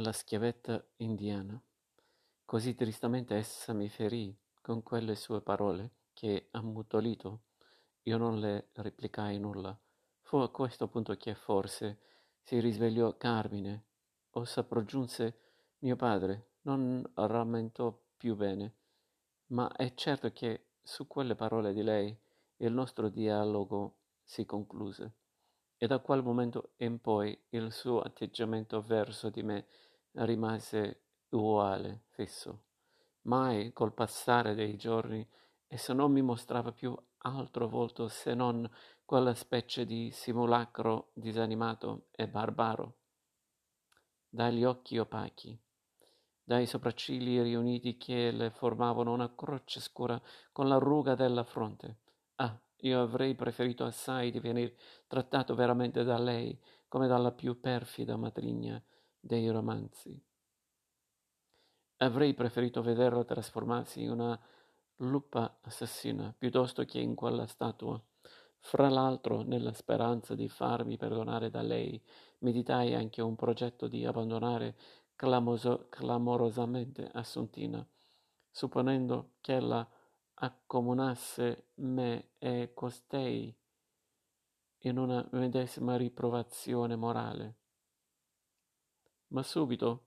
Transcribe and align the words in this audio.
la 0.00 0.12
schiavetta 0.12 0.84
indiana. 0.98 1.60
Così 2.44 2.74
tristamente 2.74 3.34
essa 3.34 3.72
mi 3.72 3.88
ferì 3.88 4.36
con 4.60 4.82
quelle 4.82 5.16
sue 5.16 5.40
parole 5.40 5.92
che, 6.12 6.48
ammutolito, 6.52 7.42
io 8.02 8.16
non 8.16 8.38
le 8.38 8.68
replicai 8.74 9.38
nulla. 9.38 9.76
Fu 10.22 10.36
a 10.36 10.50
questo 10.50 10.88
punto 10.88 11.16
che 11.16 11.34
forse 11.34 11.98
si 12.40 12.60
risvegliò 12.60 13.16
Carmine, 13.16 13.84
o 14.30 14.44
sopraggiunse 14.44 15.38
mio 15.78 15.96
padre, 15.96 16.50
non 16.62 17.02
rammentò 17.14 17.98
più 18.16 18.36
bene, 18.36 18.74
ma 19.48 19.70
è 19.72 19.94
certo 19.94 20.30
che 20.32 20.68
su 20.82 21.06
quelle 21.06 21.34
parole 21.34 21.72
di 21.72 21.82
lei 21.82 22.16
il 22.58 22.72
nostro 22.72 23.08
dialogo 23.08 23.96
si 24.22 24.44
concluse 24.44 25.14
e 25.78 25.86
da 25.86 26.00
quel 26.00 26.22
momento 26.22 26.72
in 26.78 27.00
poi 27.00 27.38
il 27.50 27.72
suo 27.72 28.00
atteggiamento 28.00 28.82
verso 28.82 29.30
di 29.30 29.42
me 29.42 29.66
rimase 30.24 31.02
uguale, 31.30 32.04
fisso. 32.10 32.64
Mai 33.22 33.72
col 33.72 33.92
passare 33.92 34.54
dei 34.54 34.76
giorni 34.76 35.26
esso 35.66 35.92
non 35.92 36.12
mi 36.12 36.22
mostrava 36.22 36.72
più 36.72 36.96
altro 37.18 37.68
volto 37.68 38.08
se 38.08 38.34
non 38.34 38.68
quella 39.04 39.34
specie 39.34 39.84
di 39.84 40.10
simulacro 40.10 41.10
disanimato 41.14 42.06
e 42.12 42.28
barbaro. 42.28 42.96
Dagli 44.28 44.64
occhi 44.64 44.98
opachi, 44.98 45.58
dai 46.42 46.66
sopraccigli 46.66 47.40
riuniti 47.40 47.96
che 47.96 48.30
le 48.30 48.50
formavano 48.50 49.12
una 49.12 49.34
croce 49.34 49.80
scura 49.80 50.20
con 50.52 50.68
la 50.68 50.78
ruga 50.78 51.14
della 51.14 51.44
fronte. 51.44 51.98
Ah, 52.36 52.58
io 52.82 53.00
avrei 53.00 53.34
preferito 53.34 53.84
assai 53.84 54.30
di 54.30 54.40
venir 54.40 54.74
trattato 55.06 55.54
veramente 55.54 56.04
da 56.04 56.18
lei 56.18 56.58
come 56.86 57.06
dalla 57.06 57.32
più 57.32 57.60
perfida 57.60 58.16
matrigna 58.16 58.82
dei 59.20 59.48
romanzi. 59.50 60.20
Avrei 61.98 62.34
preferito 62.34 62.82
vederla 62.82 63.24
trasformarsi 63.24 64.02
in 64.02 64.10
una 64.10 64.40
lupa 64.96 65.58
assassina 65.62 66.34
piuttosto 66.36 66.84
che 66.84 67.00
in 67.00 67.14
quella 67.14 67.46
statua. 67.46 68.00
Fra 68.60 68.88
l'altro, 68.88 69.42
nella 69.42 69.72
speranza 69.72 70.34
di 70.34 70.48
farmi 70.48 70.96
perdonare 70.96 71.50
da 71.50 71.62
lei, 71.62 72.00
meditai 72.38 72.94
anche 72.94 73.22
un 73.22 73.36
progetto 73.36 73.88
di 73.88 74.04
abbandonare 74.04 74.76
clamoso, 75.14 75.86
clamorosamente 75.88 77.08
Assuntina, 77.12 77.84
supponendo 78.50 79.32
che 79.40 79.54
ella 79.54 79.88
accomunasse 80.34 81.70
me 81.76 82.30
e 82.38 82.70
costei 82.74 83.52
in 84.82 84.98
una 84.98 85.26
medesima 85.32 85.96
riprovazione 85.96 86.94
morale. 86.94 87.56
Ma 89.28 89.42
subito 89.42 90.06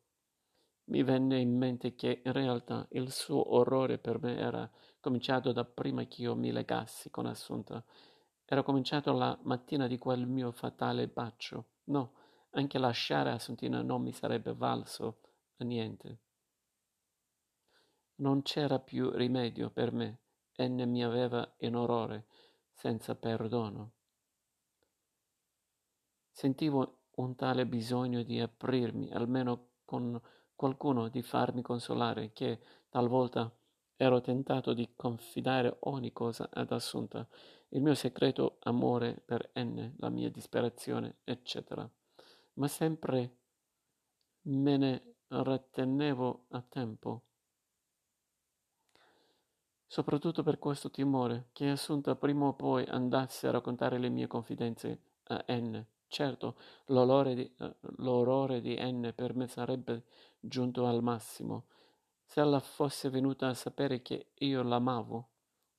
mi 0.86 1.04
venne 1.04 1.40
in 1.40 1.56
mente 1.56 1.96
che 1.96 2.22
in 2.24 2.32
realtà 2.32 2.88
il 2.92 3.12
suo 3.12 3.54
orrore 3.56 3.98
per 3.98 4.22
me 4.22 4.38
era 4.38 4.70
cominciato 5.00 5.52
da 5.52 5.64
prima 5.64 6.06
che 6.06 6.24
io 6.24 6.36
mi 6.36 6.52
legassi 6.52 7.10
con 7.10 7.26
Assunta. 7.26 7.84
Era 8.46 8.64
cominciato 8.64 9.14
la 9.14 9.38
mattina 9.44 9.88
di 9.88 9.98
quel 9.98 10.28
mio 10.28 10.52
fatale 10.52 11.08
bacio. 11.08 11.68
No, 11.86 12.14
anche 12.52 12.78
lasciare 12.78 13.30
Assuntina 13.30 13.82
non 13.82 14.02
mi 14.02 14.12
sarebbe 14.12 14.54
valso 14.54 15.22
a 15.58 15.64
niente. 15.64 16.20
Non 18.16 18.42
c'era 18.42 18.80
più 18.80 19.10
rimedio 19.12 19.70
per 19.70 19.92
me. 19.92 20.20
Enne 20.56 20.86
mi 20.86 21.04
aveva 21.04 21.56
in 21.60 21.76
orrore, 21.76 22.28
senza 22.74 23.16
perdono. 23.16 23.94
Sentivo 26.30 27.01
un 27.16 27.36
tale 27.36 27.66
bisogno 27.66 28.24
di 28.24 28.40
aprirmi, 28.40 29.12
almeno 29.12 29.68
con 29.86 30.20
qualcuno 30.56 31.10
di 31.10 31.22
farmi 31.22 31.62
consolare, 31.62 32.32
che 32.34 32.60
talvolta 32.90 33.52
ero 33.96 34.22
tentato 34.22 34.74
di 34.74 34.94
confidare 34.96 35.78
ogni 35.82 36.12
cosa 36.12 36.50
ad 36.52 36.72
Assunta, 36.72 37.28
il 37.70 37.82
mio 37.82 37.94
segreto 37.94 38.58
amore 38.62 39.22
per 39.24 39.52
N, 39.56 39.94
la 39.98 40.10
mia 40.10 40.30
disperazione, 40.30 41.18
eccetera. 41.24 41.88
Ma 42.54 42.68
sempre 42.68 43.38
me 44.44 44.78
ne 44.78 45.16
rattenevo 45.28 46.46
a 46.50 46.62
tempo, 46.68 47.24
soprattutto 49.86 50.42
per 50.42 50.58
questo 50.58 50.90
timore 50.90 51.50
che 51.52 51.70
Assunta 51.70 52.16
prima 52.16 52.48
o 52.48 52.54
poi 52.54 52.86
andasse 52.86 53.48
a 53.48 53.52
raccontare 53.52 54.00
le 54.00 54.10
mie 54.10 54.28
confidenze 54.28 55.02
a 55.26 55.46
N. 55.50 55.86
Certo, 56.14 56.58
l'orrore 56.88 57.36
di, 57.36 57.56
uh, 57.60 57.74
l'orrore 58.00 58.60
di 58.60 58.76
N 58.78 59.14
per 59.16 59.34
me 59.34 59.48
sarebbe 59.48 60.04
giunto 60.42 60.86
al 60.86 61.02
massimo. 61.02 61.68
Se 62.26 62.42
ella 62.42 62.60
fosse 62.60 63.10
venuta 63.10 63.48
a 63.48 63.54
sapere 63.54 64.02
che 64.02 64.32
io 64.40 64.62
l'amavo, 64.62 65.30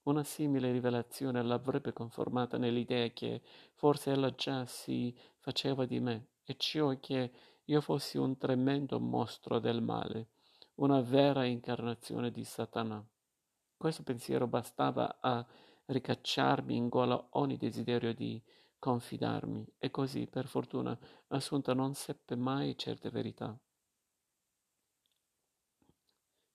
una 0.04 0.24
simile 0.24 0.72
rivelazione 0.72 1.42
l'avrebbe 1.42 1.92
conformata 1.92 2.56
nell'idea 2.56 3.08
che 3.08 3.42
forse 3.74 4.12
ella 4.12 4.34
già 4.34 4.64
si 4.64 5.14
faceva 5.36 5.84
di 5.84 6.00
me, 6.00 6.28
e 6.44 6.56
ciò 6.56 6.98
che 6.98 7.30
io 7.66 7.80
fossi 7.82 8.16
un 8.16 8.38
tremendo 8.38 8.98
mostro 8.98 9.58
del 9.58 9.82
male, 9.82 10.28
una 10.76 11.02
vera 11.02 11.44
incarnazione 11.44 12.30
di 12.30 12.42
Satana. 12.42 13.06
Questo 13.76 14.02
pensiero 14.02 14.46
bastava 14.46 15.18
a 15.20 15.46
ricacciarmi 15.84 16.74
in 16.74 16.88
gola 16.88 17.22
ogni 17.32 17.58
desiderio 17.58 18.14
di 18.14 18.42
confidarmi 18.82 19.64
e 19.78 19.92
così, 19.92 20.26
per 20.26 20.48
fortuna, 20.48 20.98
Assunta 21.28 21.72
non 21.72 21.94
seppe 21.94 22.34
mai 22.34 22.76
certe 22.76 23.10
verità. 23.10 23.56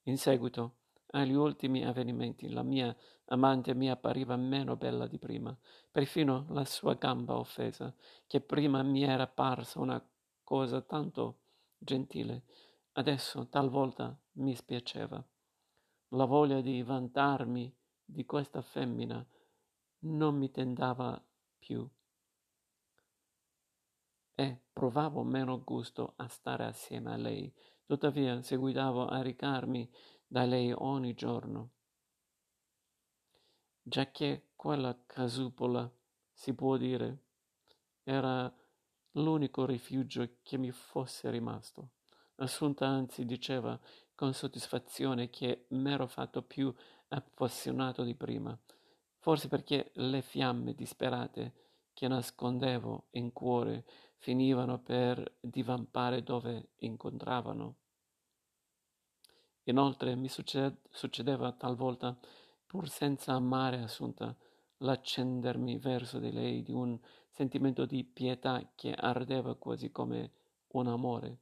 In 0.03 0.17
seguito 0.17 0.75
agli 1.11 1.31
ultimi 1.31 1.85
avvenimenti 1.85 2.49
la 2.49 2.63
mia 2.63 2.93
amante 3.27 3.73
mi 3.73 3.89
appariva 3.89 4.35
meno 4.35 4.75
bella 4.75 5.07
di 5.07 5.17
prima, 5.17 5.57
perfino 5.89 6.47
la 6.49 6.65
sua 6.65 6.95
gamba 6.95 7.37
offesa, 7.37 7.95
che 8.27 8.41
prima 8.41 8.83
mi 8.83 9.03
era 9.03 9.25
parsa 9.25 9.79
una 9.79 10.05
cosa 10.43 10.81
tanto 10.81 11.39
gentile, 11.77 12.43
adesso 12.93 13.47
talvolta 13.47 14.15
mi 14.33 14.53
spiaceva. 14.53 15.25
La 16.09 16.25
voglia 16.25 16.59
di 16.59 16.83
vantarmi 16.83 17.73
di 18.03 18.25
questa 18.25 18.61
femmina 18.61 19.25
non 19.99 20.35
mi 20.35 20.51
tentava 20.51 21.19
più 21.57 21.89
e 24.39 24.65
provavo 24.71 25.23
meno 25.23 25.63
gusto 25.63 26.13
a 26.17 26.27
stare 26.27 26.65
assieme 26.65 27.11
a 27.11 27.17
lei. 27.17 27.51
Tuttavia 27.87 28.39
seguitavo 28.39 29.07
a 29.07 29.19
ricarmi 29.23 29.89
da 30.27 30.45
lei 30.45 30.71
ogni 30.71 31.15
giorno, 31.15 31.71
giacché 33.81 34.49
quella 34.55 34.95
casupola, 35.07 35.91
si 36.31 36.53
può 36.53 36.77
dire, 36.77 37.23
era 38.03 38.53
l'unico 39.13 39.65
rifugio 39.65 40.37
che 40.43 40.57
mi 40.59 40.69
fosse 40.69 41.31
rimasto. 41.31 41.93
Assunta 42.35 42.85
anzi 42.85 43.25
diceva 43.25 43.79
con 44.13 44.35
soddisfazione 44.35 45.31
che 45.31 45.65
m'ero 45.69 46.05
fatto 46.05 46.43
più 46.43 46.71
appassionato 47.07 48.03
di 48.03 48.13
prima, 48.13 48.55
forse 49.17 49.47
perché 49.47 49.89
le 49.95 50.21
fiamme 50.21 50.75
disperate 50.75 51.53
che 51.93 52.07
nascondevo 52.07 53.07
in 53.13 53.33
cuore 53.33 53.83
finivano 54.17 54.79
per 54.79 55.37
divampare 55.39 56.23
dove 56.23 56.69
incontravano. 56.77 57.75
Inoltre 59.63 60.15
mi 60.15 60.29
succedeva 60.29 61.51
talvolta, 61.51 62.17
pur 62.65 62.89
senza 62.89 63.33
amare 63.33 63.81
Assunta, 63.81 64.35
l'accendermi 64.77 65.77
verso 65.77 66.19
di 66.19 66.31
lei 66.31 66.61
di 66.61 66.71
un 66.71 66.97
sentimento 67.29 67.85
di 67.85 68.03
pietà 68.03 68.71
che 68.75 68.93
ardeva 68.93 69.55
quasi 69.55 69.91
come 69.91 70.31
un 70.69 70.87
amore. 70.87 71.37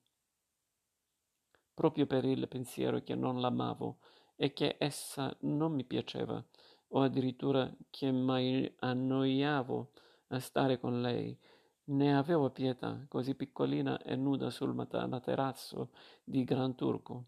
Proprio 1.73 2.05
per 2.05 2.25
il 2.25 2.47
pensiero 2.47 3.01
che 3.03 3.15
non 3.15 3.41
l'amavo 3.41 3.99
e 4.35 4.53
che 4.53 4.77
essa 4.79 5.35
non 5.41 5.73
mi 5.73 5.83
piaceva, 5.83 6.43
o 6.89 7.01
addirittura 7.01 7.71
che 7.89 8.11
mi 8.11 8.73
annoiavo 8.79 9.91
a 10.27 10.39
stare 10.39 10.79
con 10.79 11.01
lei, 11.01 11.37
ne 11.87 12.17
avevo 12.17 12.49
pietà, 12.49 13.05
così 13.07 13.35
piccolina 13.35 14.01
e 14.01 14.15
nuda 14.15 14.49
sul 14.49 14.73
materasso 14.73 15.91
di 16.23 16.43
Gran 16.43 16.75
Turco, 16.75 17.25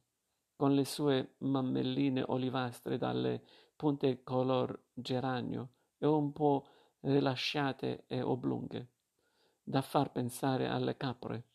con 0.55 0.73
le 0.73 0.85
sue 0.85 1.35
mammelline 1.39 2.23
olivastre 2.27 2.97
dalle 2.97 3.43
punte 3.75 4.23
color 4.23 4.85
geranio 4.93 5.73
e 5.99 6.07
un 6.07 6.31
po' 6.31 6.65
rilasciate 7.01 8.05
e 8.07 8.21
oblunghe, 8.21 8.89
da 9.61 9.81
far 9.81 10.11
pensare 10.11 10.67
alle 10.67 10.97
capre. 10.97 11.49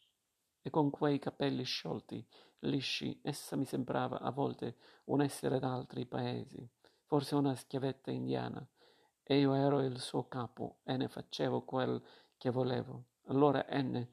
E 0.62 0.70
con 0.70 0.90
quei 0.90 1.18
capelli 1.18 1.64
sciolti, 1.64 2.24
lisci, 2.60 3.18
essa 3.22 3.56
mi 3.56 3.64
sembrava 3.64 4.20
a 4.20 4.30
volte 4.30 4.76
un 5.06 5.20
essere 5.20 5.58
d'altri 5.58 6.06
paesi, 6.06 6.64
forse 7.04 7.34
una 7.34 7.56
schiavetta 7.56 8.12
indiana, 8.12 8.64
e 9.24 9.38
io 9.38 9.54
ero 9.54 9.80
il 9.80 9.98
suo 9.98 10.28
capo 10.28 10.78
e 10.84 10.96
ne 10.96 11.08
facevo 11.08 11.62
quel 11.62 12.00
che 12.42 12.50
volevo. 12.50 13.04
Allora 13.26 13.64
N 13.70 14.04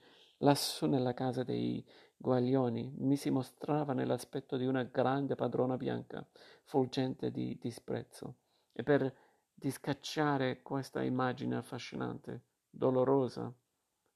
Lassù 0.41 0.85
nella 0.85 1.15
casa 1.15 1.41
dei 1.41 1.83
guaglioni 2.15 2.93
mi 2.99 3.15
si 3.15 3.31
mostrava 3.31 3.93
nell'aspetto 3.93 4.55
di 4.55 4.67
una 4.67 4.83
grande 4.83 5.33
padrona 5.33 5.77
bianca, 5.77 6.23
fulgente 6.63 7.31
di 7.31 7.57
disprezzo, 7.59 8.35
e 8.71 8.83
per 8.83 9.11
discacciare 9.51 10.61
questa 10.61 11.01
immagine 11.01 11.55
affascinante, 11.55 12.43
dolorosa, 12.69 13.51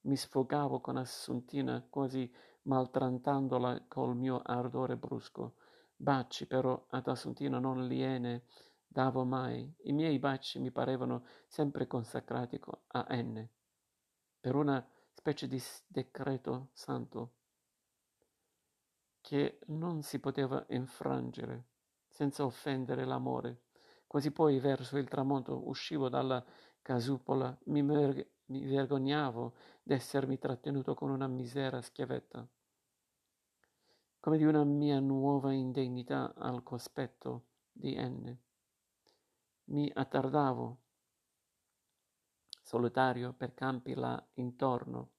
mi 0.01 0.15
sfogavo 0.15 0.80
con 0.80 0.98
Assuntina 0.98 1.83
quasi 1.89 2.31
maltrattandola 2.65 3.86
col 3.88 4.15
mio 4.15 4.42
ardore 4.44 4.95
brusco. 4.95 5.56
Baci 5.95 6.45
però 6.45 6.86
ad 6.92 7.07
Assuntina 7.07 7.57
non 7.57 7.88
gliene 7.88 8.44
davo 8.86 9.25
mai. 9.25 9.74
I 9.86 9.92
miei 9.92 10.19
baci 10.19 10.60
mi 10.60 10.69
parevano 10.69 11.25
sempre 11.48 11.88
consacrati 11.88 12.62
a 12.89 13.07
N, 13.10 13.50
per 14.44 14.56
una 14.56 14.86
specie 15.13 15.48
di 15.48 15.57
decreto 15.88 16.68
santo 16.74 17.31
che 19.22 19.60
non 19.68 20.01
si 20.01 20.19
poteva 20.19 20.66
infrangere 20.72 21.68
senza 22.10 22.44
offendere 22.44 23.06
l'amore. 23.06 23.62
Quasi 24.06 24.31
poi 24.31 24.60
verso 24.60 24.98
il 24.98 25.07
tramonto 25.07 25.69
uscivo 25.69 26.10
dalla 26.10 26.44
casupola, 26.81 27.57
mi, 27.68 27.84
mer- 27.84 28.28
mi 28.48 28.66
vergognavo 28.66 29.54
d'essermi 29.81 30.38
trattenuto 30.38 30.94
con 30.94 31.10
una 31.10 31.28
misera 31.28 31.81
schiavetta, 31.81 32.46
come 34.19 34.38
di 34.38 34.44
una 34.44 34.66
mia 34.66 35.00
nuova 35.00 35.54
indegnità 35.54 36.34
al 36.36 36.63
cospetto 36.63 37.46
di 37.72 37.96
N. 37.96 38.38
Mi 39.68 39.89
attardavo, 39.96 40.81
solitario 42.63 43.33
per 43.33 43.54
campi 43.54 43.94
là 43.94 44.25
intorno, 44.36 45.12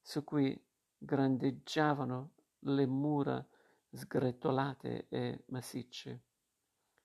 su 0.00 0.22
cui 0.22 0.62
grandeggiavano 0.96 2.30
le 2.60 2.86
mura 2.86 3.44
sgretolate 3.90 5.06
e 5.08 5.44
massicce, 5.46 6.22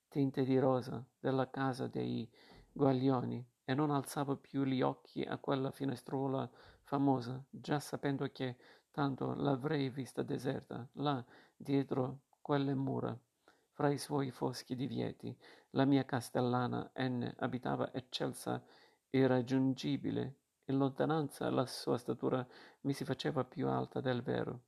tinte 0.08 0.44
di 0.44 0.60
rosa, 0.60 1.04
della 1.20 1.50
casa 1.50 1.88
dei 1.88 2.30
Guaglioni, 2.72 3.44
e 3.64 3.74
non 3.74 3.90
alzavo 3.92 4.36
più 4.36 4.64
gli 4.66 4.82
occhi 4.82 5.22
a 5.24 5.38
quella 5.38 5.72
finestruola 5.72 6.50
famosa, 6.84 7.42
già 7.50 7.80
sapendo 7.80 8.30
che 8.32 8.58
tanto 8.92 9.34
l'avrei 9.34 9.90
vista 9.90 10.22
deserta, 10.24 10.88
là 10.94 11.24
dietro 11.56 12.24
quelle 12.42 12.76
mura, 12.76 13.18
fra 13.82 13.90
i 13.90 13.98
suoi 13.98 14.30
foschi 14.30 14.76
divieti. 14.76 15.36
La 15.72 15.86
mia 15.86 16.06
castellana 16.06 16.92
N 17.00 17.34
abitava 17.40 17.92
eccelsa, 17.92 18.64
irraggiungibile. 19.10 20.36
In 20.66 20.78
lontananza 20.78 21.50
la 21.50 21.66
sua 21.66 21.98
statura 21.98 22.48
mi 22.82 22.94
si 22.94 23.04
faceva 23.06 23.44
più 23.44 23.68
alta 23.68 24.00
del 24.00 24.22
vero, 24.22 24.66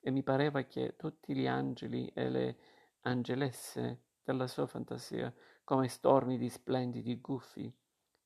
e 0.00 0.10
mi 0.10 0.22
pareva 0.22 0.62
che 0.62 0.96
tutti 0.96 1.34
gli 1.34 1.46
angeli 1.46 2.10
e 2.14 2.30
le 2.30 2.58
angelesse 3.02 4.04
della 4.24 4.46
sua 4.46 4.66
fantasia, 4.66 5.30
come 5.62 5.88
stormi 5.88 6.38
di 6.38 6.48
splendidi 6.48 7.20
guffi, 7.20 7.70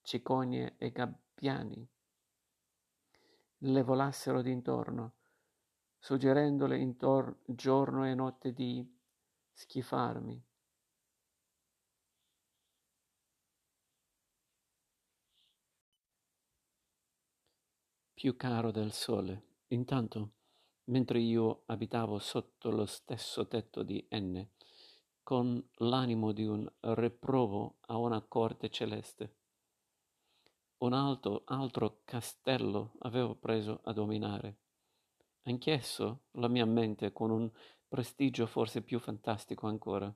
cicogne 0.03 0.77
e 0.79 0.93
gabbiani, 0.93 1.89
le 3.63 3.83
volassero 3.83 4.41
d'intorno, 4.41 5.15
suggerendole 5.99 6.79
intorno 6.79 7.39
giorno 7.45 8.07
e 8.07 8.15
notte 8.15 8.53
di 8.53 8.98
schifarmi. 9.59 10.41
Più 18.15 18.37
caro 18.37 18.71
del 18.71 18.93
sole. 18.93 19.57
Intanto, 19.69 20.35
mentre 20.85 21.19
io 21.19 21.63
abitavo 21.67 22.21
sotto 22.21 22.71
lo 22.71 22.87
stesso 22.87 23.49
tetto 23.49 23.83
di 23.83 24.07
N, 24.11 24.49
con 25.25 25.69
l'animo 25.79 26.31
di 26.31 26.47
un 26.47 26.71
reprovo 26.79 27.79
a 27.87 27.97
una 27.99 28.21
corte 28.23 28.71
celeste, 28.71 29.35
un 30.79 30.93
alto, 30.93 31.43
altro 31.47 32.03
castello 32.05 32.93
avevo 33.01 33.35
preso 33.35 33.81
a 33.83 33.93
dominare. 33.93 34.59
Anch'esso, 35.43 36.27
la 36.33 36.47
mia 36.47 36.65
mente, 36.65 37.13
con 37.13 37.31
un 37.31 37.51
prestigio 37.89 38.47
forse 38.47 38.83
più 38.83 38.99
fantastico 38.99 39.67
ancora, 39.67 40.15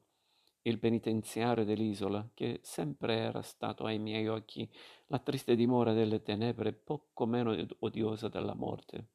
il 0.64 0.78
penitenziario 0.78 1.64
dell'isola, 1.64 2.28
che 2.34 2.60
sempre 2.62 3.16
era 3.16 3.42
stato 3.42 3.84
ai 3.84 3.98
miei 3.98 4.28
occhi 4.28 4.70
la 5.06 5.18
triste 5.18 5.56
dimora 5.56 5.92
delle 5.92 6.22
tenebre 6.22 6.72
poco 6.72 7.26
meno 7.26 7.56
odiosa 7.80 8.28
della 8.28 8.54
morte. 8.54 9.08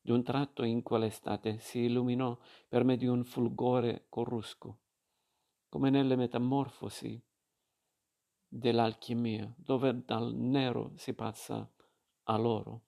D'un 0.00 0.22
tratto 0.22 0.64
in 0.64 0.82
quell'estate 0.82 1.58
si 1.58 1.80
illuminò 1.80 2.36
per 2.66 2.82
me 2.82 2.96
di 2.96 3.06
un 3.06 3.24
fulgore 3.24 4.06
corrusco, 4.08 4.78
come 5.68 5.90
nelle 5.90 6.16
metamorfosi 6.16 7.22
dell'alchimia, 8.48 9.52
dove 9.56 10.02
dal 10.04 10.34
nero 10.34 10.92
si 10.96 11.12
passa 11.12 11.70
all'oro. 12.24 12.84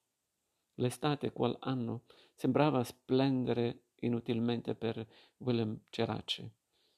L'estate 0.75 1.33
quel 1.33 1.57
anno 1.61 2.05
sembrava 2.35 2.83
splendere 2.83 3.90
inutilmente 4.01 4.75
per 4.75 5.07
Willem 5.39 5.81
Gerace. 5.91 6.51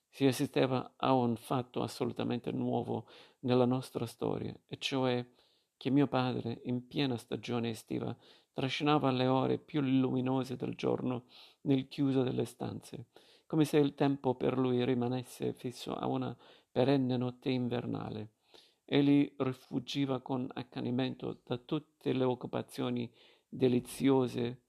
Si 0.08 0.26
assisteva 0.26 0.94
a 0.96 1.12
un 1.12 1.36
fatto 1.36 1.82
assolutamente 1.82 2.50
nuovo 2.52 3.06
nella 3.40 3.64
nostra 3.64 4.06
storia, 4.06 4.54
e 4.66 4.76
cioè 4.78 5.24
che 5.76 5.90
mio 5.90 6.06
padre, 6.06 6.60
in 6.64 6.86
piena 6.86 7.16
stagione 7.16 7.70
estiva, 7.70 8.16
trascinava 8.52 9.10
le 9.10 9.26
ore 9.26 9.58
più 9.58 9.80
luminose 9.80 10.56
del 10.56 10.74
giorno 10.74 11.24
nel 11.62 11.88
chiuso 11.88 12.22
delle 12.22 12.44
stanze, 12.44 13.06
come 13.46 13.64
se 13.64 13.78
il 13.78 13.94
tempo 13.94 14.34
per 14.34 14.58
lui 14.58 14.84
rimanesse 14.84 15.52
fisso 15.52 15.94
a 15.94 16.06
una 16.06 16.36
perenne 16.70 17.16
notte 17.16 17.50
invernale 17.50 18.30
Egli 18.92 19.32
rifuggiva 19.38 20.20
con 20.20 20.46
accanimento 20.52 21.40
da 21.46 21.56
tutte 21.56 22.12
le 22.12 22.24
occupazioni 22.24 23.10
deliziose 23.48 24.64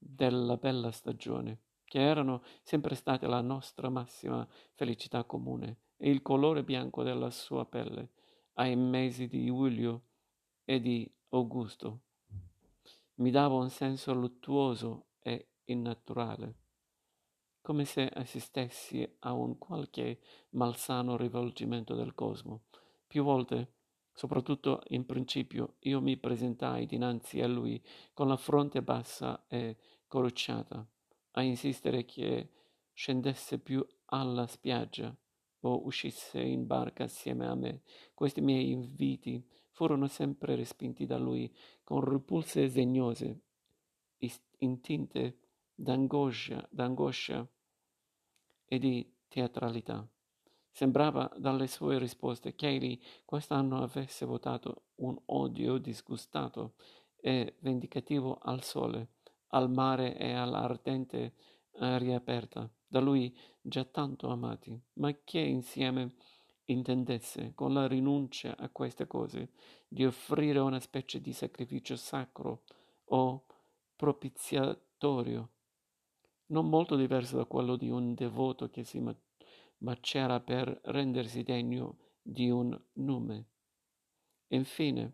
della 0.00 0.56
bella 0.56 0.90
stagione, 0.90 1.60
che 1.84 2.00
erano 2.00 2.42
sempre 2.62 2.94
state 2.94 3.26
la 3.26 3.40
nostra 3.40 3.88
massima 3.88 4.46
felicità 4.74 5.24
comune, 5.24 5.78
e 5.96 6.10
il 6.10 6.22
colore 6.22 6.64
bianco 6.64 7.02
della 7.02 7.30
sua 7.30 7.66
pelle 7.66 8.10
ai 8.54 8.74
mesi 8.74 9.28
di 9.28 9.46
luglio 9.46 10.02
e 10.64 10.80
di 10.80 11.08
augusto 11.28 12.00
mi 13.20 13.30
dava 13.30 13.54
un 13.54 13.68
senso 13.68 14.14
luttuoso 14.14 15.08
e 15.20 15.48
innaturale, 15.64 16.54
come 17.60 17.84
se 17.84 18.08
assistessi 18.08 19.06
a 19.20 19.32
un 19.32 19.58
qualche 19.58 20.20
malsano 20.50 21.16
rivolgimento 21.16 21.94
del 21.94 22.14
cosmo. 22.14 22.62
Più 23.06 23.22
volte, 23.22 23.74
soprattutto 24.20 24.82
in 24.88 25.06
principio, 25.06 25.76
io 25.78 26.02
mi 26.02 26.18
presentai 26.18 26.84
dinanzi 26.84 27.40
a 27.40 27.46
lui 27.46 27.82
con 28.12 28.28
la 28.28 28.36
fronte 28.36 28.82
bassa 28.82 29.46
e 29.48 29.78
corrucciata, 30.06 30.86
a 31.30 31.40
insistere 31.40 32.04
che 32.04 32.50
scendesse 32.92 33.58
più 33.60 33.82
alla 34.06 34.46
spiaggia 34.46 35.16
o 35.60 35.86
uscisse 35.86 36.38
in 36.38 36.66
barca 36.66 37.04
assieme 37.04 37.46
a 37.46 37.54
me. 37.54 37.80
Questi 38.12 38.42
miei 38.42 38.72
inviti 38.72 39.42
furono 39.70 40.06
sempre 40.06 40.54
respinti 40.54 41.06
da 41.06 41.16
lui 41.16 41.50
con 41.82 42.04
ripulse 42.04 42.68
segnose, 42.68 43.40
intinte 44.58 45.38
d'angoscia, 45.74 46.68
d'angoscia 46.70 47.48
e 48.66 48.78
di 48.78 49.10
teatralità. 49.28 50.06
Sembrava 50.70 51.30
dalle 51.36 51.66
sue 51.66 51.98
risposte 51.98 52.54
che 52.54 52.68
egli 52.68 52.98
quest'anno 53.24 53.82
avesse 53.82 54.24
votato 54.24 54.84
un 54.96 55.18
odio 55.26 55.78
disgustato 55.78 56.74
e 57.20 57.56
vendicativo 57.60 58.38
al 58.40 58.62
sole, 58.62 59.08
al 59.48 59.70
mare 59.70 60.16
e 60.16 60.32
all'ardente 60.32 61.34
aria 61.78 62.16
aperta, 62.16 62.70
da 62.86 63.00
lui 63.00 63.34
già 63.60 63.84
tanto 63.84 64.28
amati, 64.28 64.78
ma 64.94 65.14
che 65.24 65.40
insieme 65.40 66.14
intendesse, 66.66 67.52
con 67.54 67.72
la 67.72 67.86
rinuncia 67.86 68.56
a 68.56 68.68
queste 68.70 69.06
cose, 69.06 69.50
di 69.88 70.04
offrire 70.04 70.60
una 70.60 70.80
specie 70.80 71.20
di 71.20 71.32
sacrificio 71.32 71.96
sacro 71.96 72.62
o 73.06 73.44
propiziatorio, 73.96 75.50
non 76.46 76.68
molto 76.68 76.96
diverso 76.96 77.36
da 77.36 77.44
quello 77.44 77.76
di 77.76 77.90
un 77.90 78.14
devoto 78.14 78.70
che 78.70 78.84
si 78.84 79.00
ma 79.80 79.96
c'era 80.00 80.40
per 80.40 80.80
rendersi 80.84 81.42
degno 81.42 81.98
di 82.22 82.50
un 82.50 82.78
nome. 82.94 83.46
Infine, 84.48 85.12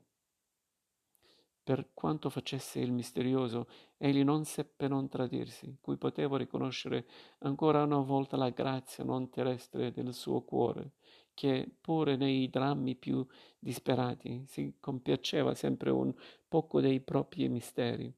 per 1.63 1.91
quanto 1.95 2.31
facesse 2.31 2.79
il 2.79 2.93
misterioso, 2.93 3.67
egli 3.97 4.23
non 4.23 4.45
seppe 4.45 4.87
non 4.87 5.09
tradirsi, 5.09 5.79
cui 5.81 5.97
potevo 5.97 6.37
riconoscere 6.37 7.07
ancora 7.39 7.83
una 7.83 7.99
volta 7.99 8.37
la 8.37 8.51
grazia 8.51 9.03
non 9.03 9.29
terrestre 9.31 9.91
del 9.91 10.15
suo 10.15 10.43
cuore, 10.43 10.93
che 11.35 11.69
pure 11.81 12.17
nei 12.17 12.49
drammi 12.49 12.95
più 12.95 13.27
disperati 13.59 14.45
si 14.47 14.77
compiaceva 14.79 15.55
sempre 15.55 15.91
un 15.91 16.15
poco 16.47 16.81
dei 16.81 17.01
propri 17.01 17.49
misteri, 17.49 18.15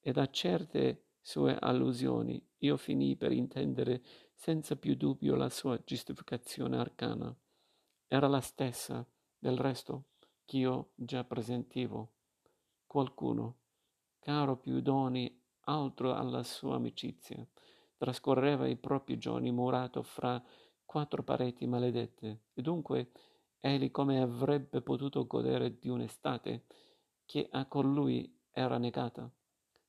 e 0.00 0.12
da 0.12 0.26
certe 0.30 1.08
sue 1.20 1.56
allusioni 1.60 2.42
io 2.58 2.76
finii 2.78 3.16
per 3.16 3.32
intendere 3.32 4.02
senza 4.38 4.76
più 4.76 4.94
dubbio 4.94 5.34
la 5.34 5.50
sua 5.50 5.82
giustificazione 5.84 6.78
arcana. 6.78 7.36
Era 8.06 8.28
la 8.28 8.40
stessa, 8.40 9.04
del 9.36 9.58
resto, 9.58 10.10
ch'io 10.44 10.92
già 10.94 11.24
presentivo. 11.24 12.12
Qualcuno, 12.86 13.56
caro 14.20 14.56
più 14.56 14.80
d'ogni 14.80 15.42
altro 15.62 16.14
alla 16.14 16.44
sua 16.44 16.76
amicizia, 16.76 17.44
trascorreva 17.96 18.68
i 18.68 18.76
propri 18.76 19.18
giorni 19.18 19.50
murato 19.50 20.04
fra 20.04 20.40
quattro 20.84 21.24
pareti 21.24 21.66
maledette, 21.66 22.42
e 22.54 22.62
dunque 22.62 23.10
egli 23.58 23.90
come 23.90 24.20
avrebbe 24.20 24.82
potuto 24.82 25.26
godere 25.26 25.80
di 25.80 25.88
un'estate 25.88 26.64
che 27.26 27.48
a 27.50 27.66
colui 27.66 28.38
era 28.52 28.78
negata? 28.78 29.28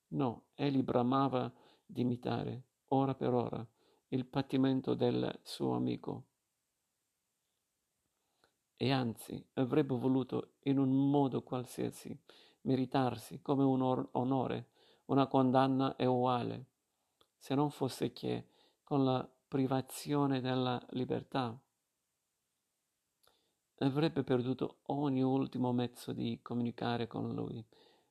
No, 0.07 0.47
egli 0.55 0.81
bramava 0.81 1.53
di 1.85 2.01
imitare, 2.01 2.63
ora 2.87 3.13
per 3.13 3.31
ora, 3.31 3.65
il 4.09 4.25
patimento 4.25 4.93
del 4.93 5.39
suo 5.43 5.75
amico. 5.75 6.23
E 8.75 8.91
anzi 8.91 9.45
avrebbe 9.53 9.95
voluto, 9.95 10.53
in 10.63 10.79
un 10.79 11.09
modo 11.09 11.43
qualsiasi, 11.43 12.17
meritarsi 12.61 13.41
come 13.41 13.63
un 13.63 13.81
or- 13.81 14.09
onore, 14.13 14.69
una 15.05 15.27
condanna 15.27 15.95
uguale, 15.99 16.65
se 17.37 17.55
non 17.55 17.69
fosse 17.71 18.13
che, 18.13 18.47
con 18.83 19.03
la 19.03 19.27
privazione 19.47 20.41
della 20.41 20.81
libertà, 20.91 21.59
avrebbe 23.79 24.23
perduto 24.23 24.79
ogni 24.87 25.21
ultimo 25.21 25.71
mezzo 25.71 26.11
di 26.11 26.39
comunicare 26.41 27.07
con 27.07 27.33
lui. 27.33 27.63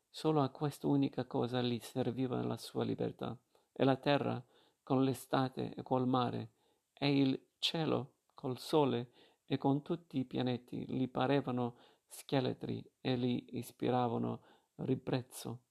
Solo 0.08 0.42
a 0.42 0.48
quest'unica 0.48 1.26
cosa 1.26 1.60
gli 1.60 1.78
serviva 1.80 2.42
la 2.42 2.56
sua 2.56 2.84
libertà. 2.84 3.36
E 3.72 3.84
la 3.84 3.96
terra, 3.96 4.42
con 4.88 5.04
l'estate 5.04 5.74
e 5.74 5.82
col 5.82 6.08
mare, 6.08 6.52
e 6.94 7.14
il 7.14 7.48
cielo, 7.58 8.12
col 8.32 8.58
sole 8.58 9.10
e 9.44 9.58
con 9.58 9.82
tutti 9.82 10.16
i 10.16 10.24
pianeti, 10.24 10.82
gli 10.88 11.06
parevano 11.10 11.76
scheletri 12.08 12.82
e 13.02 13.18
gli 13.18 13.44
ispiravano 13.50 14.40
ribrezzo. 14.76 15.64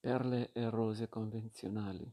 perle 0.00 0.50
e 0.52 0.70
rose 0.70 1.08
convenzionali. 1.08 2.10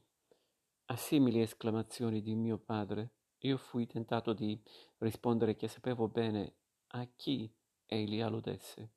A 0.87 0.95
simili 0.97 1.41
esclamazioni 1.41 2.21
di 2.21 2.35
mio 2.35 2.57
padre, 2.57 3.13
io 3.39 3.57
fui 3.57 3.87
tentato 3.87 4.33
di 4.33 4.59
rispondere 4.97 5.55
che 5.55 5.67
sapevo 5.67 6.07
bene 6.07 6.55
a 6.87 7.07
chi 7.15 7.49
egli 7.85 8.19
alludesse, 8.19 8.95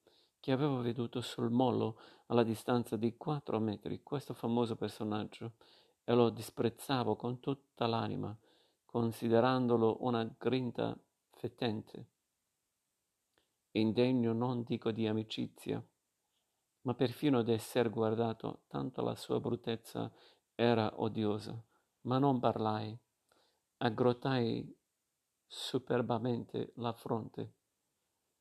che 0.49 0.55
avevo 0.55 0.81
veduto 0.81 1.21
sul 1.21 1.51
mollo 1.51 1.99
alla 2.29 2.43
distanza 2.43 2.97
di 2.97 3.19
quattro 3.19 3.59
metri 3.59 4.03
questo 4.03 4.33
famoso 4.33 4.77
personaggio. 4.77 5.57
E 6.05 6.15
lo 6.15 6.31
disprezzavo 6.31 7.17
con 7.17 7.39
tutta 7.39 7.87
l'anima, 7.87 8.35
considerandolo 8.87 9.99
una 10.07 10.27
grinta 10.39 10.99
fetente, 11.33 12.07
indegno 13.73 14.33
non 14.33 14.63
dico 14.63 14.91
di 14.91 15.07
amicizia, 15.07 15.87
ma 16.81 16.95
perfino 16.95 17.43
d'esser 17.43 17.91
guardato, 17.91 18.63
tanto 18.69 19.03
la 19.03 19.17
sua 19.17 19.41
bruttezza 19.41 20.11
era 20.55 20.99
odiosa. 21.03 21.63
Ma 22.03 22.19
non 22.19 22.41
parlai, 22.41 22.99
aggrottai 23.77 24.75
superbamente 25.47 26.73
la 26.77 26.95
fronte 26.95 27.58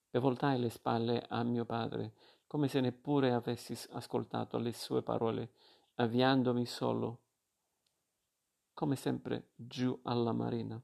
e 0.10 0.20
voltai 0.20 0.60
le 0.60 0.70
spalle 0.70 1.26
a 1.28 1.44
mio 1.44 1.66
padre, 1.66 2.14
come 2.48 2.68
se 2.68 2.80
neppure 2.80 3.34
avessi 3.34 3.78
ascoltato 3.92 4.58
le 4.58 4.74
sue 4.74 5.04
parole, 5.04 5.52
avviandomi 5.96 6.66
solo, 6.66 7.20
come 8.74 8.96
sempre, 8.96 9.50
giù 9.56 9.98
alla 10.04 10.32
marina. 10.32 10.82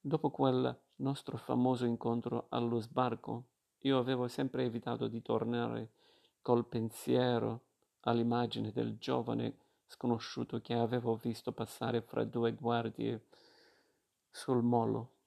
Dopo 0.00 0.30
quel 0.30 0.78
nostro 0.96 1.36
famoso 1.36 1.86
incontro 1.86 2.46
allo 2.50 2.78
sbarco, 2.78 3.44
io 3.80 3.98
avevo 3.98 4.28
sempre 4.28 4.64
evitato 4.64 5.08
di 5.08 5.22
tornare 5.22 5.92
col 6.42 6.66
pensiero 6.66 7.62
all'immagine 8.00 8.72
del 8.72 8.98
giovane 8.98 9.56
sconosciuto 9.86 10.60
che 10.60 10.74
avevo 10.74 11.16
visto 11.16 11.52
passare 11.52 12.00
fra 12.00 12.24
due 12.24 12.52
guardie 12.52 13.26
sul 14.30 14.62
molo. 14.62 15.19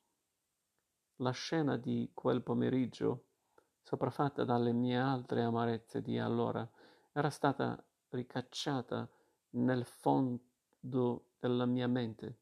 La 1.17 1.31
scena 1.31 1.77
di 1.77 2.09
quel 2.13 2.41
pomeriggio, 2.41 3.25
sopraffatta 3.83 4.43
dalle 4.43 4.73
mie 4.73 4.97
altre 4.97 5.43
amarezze 5.43 6.01
di 6.01 6.17
allora, 6.17 6.67
era 7.11 7.29
stata 7.29 7.81
ricacciata 8.09 9.07
nel 9.51 9.85
fondo 9.85 11.25
della 11.39 11.65
mia 11.65 11.87
mente, 11.87 12.39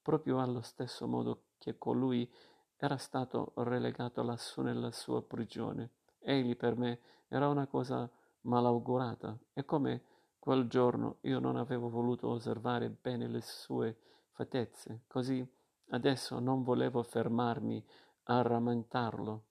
proprio 0.00 0.40
allo 0.40 0.62
stesso 0.62 1.06
modo 1.06 1.48
che 1.58 1.76
colui 1.76 2.28
era 2.76 2.96
stato 2.96 3.52
relegato 3.56 4.22
lassù 4.22 4.62
nella 4.62 4.90
sua 4.90 5.22
prigione. 5.22 5.90
Egli 6.18 6.56
per 6.56 6.76
me 6.76 7.00
era 7.28 7.48
una 7.48 7.66
cosa 7.66 8.10
malaugurata 8.42 9.38
e 9.52 9.64
come 9.66 10.02
quel 10.38 10.66
giorno 10.66 11.18
io 11.22 11.38
non 11.38 11.56
avevo 11.56 11.90
voluto 11.90 12.28
osservare 12.28 12.88
bene 12.88 13.28
le 13.28 13.42
sue 13.42 13.96
fattezze, 14.30 15.02
così 15.06 15.46
adesso 15.90 16.38
non 16.38 16.62
volevo 16.62 17.02
fermarmi 17.02 17.84
a 18.24 18.42
rammentarlo. 18.42 19.44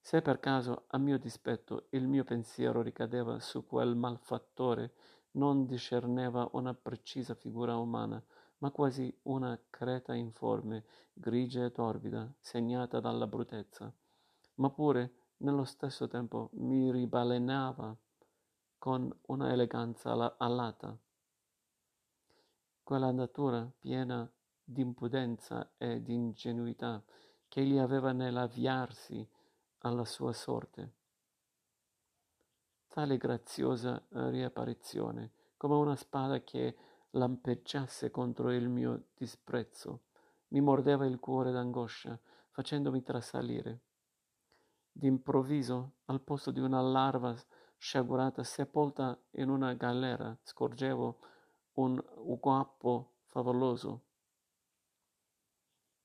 Se 0.00 0.20
per 0.20 0.38
caso, 0.38 0.84
a 0.88 0.98
mio 0.98 1.18
dispetto, 1.18 1.86
il 1.90 2.06
mio 2.06 2.24
pensiero 2.24 2.82
ricadeva 2.82 3.40
su 3.40 3.66
quel 3.66 3.96
malfattore, 3.96 4.92
non 5.32 5.64
discerneva 5.64 6.48
una 6.52 6.74
precisa 6.74 7.34
figura 7.34 7.76
umana, 7.76 8.22
ma 8.58 8.70
quasi 8.70 9.14
una 9.22 9.58
creta 9.70 10.14
informe, 10.14 10.84
grigia 11.12 11.64
e 11.64 11.72
torbida, 11.72 12.32
segnata 12.38 13.00
dalla 13.00 13.26
bruttezza, 13.26 13.92
ma 14.56 14.70
pure 14.70 15.12
nello 15.38 15.64
stesso 15.64 16.06
tempo 16.06 16.50
mi 16.54 16.90
ribalenava 16.90 17.96
con 18.78 19.10
una 19.26 19.52
eleganza 19.52 20.36
alata. 20.36 20.96
Quella 22.82 23.10
natura 23.10 23.70
piena 23.78 24.30
d'impudenza 24.64 25.74
e 25.76 26.00
d'ingenuità 26.02 27.02
che 27.48 27.60
egli 27.60 27.78
aveva 27.78 28.12
nell'avviarsi 28.12 29.28
alla 29.78 30.04
sua 30.04 30.32
sorte. 30.32 30.92
Tale 32.88 33.16
graziosa 33.16 34.02
riapparizione, 34.08 35.32
come 35.56 35.74
una 35.74 35.96
spada 35.96 36.42
che 36.42 36.76
lampeggiasse 37.10 38.10
contro 38.10 38.50
il 38.52 38.68
mio 38.68 39.08
disprezzo, 39.14 40.04
mi 40.48 40.60
mordeva 40.60 41.04
il 41.04 41.18
cuore 41.20 41.52
d'angoscia, 41.52 42.18
facendomi 42.50 43.02
trasalire. 43.02 43.80
D'improvviso, 44.90 45.96
al 46.06 46.20
posto 46.20 46.50
di 46.50 46.60
una 46.60 46.80
larva 46.80 47.34
sciagurata 47.76 48.44
sepolta 48.44 49.20
in 49.32 49.48
una 49.48 49.74
galera, 49.74 50.36
scorgevo 50.42 51.18
un 51.74 52.00
guappo 52.40 53.14
favoloso, 53.26 54.02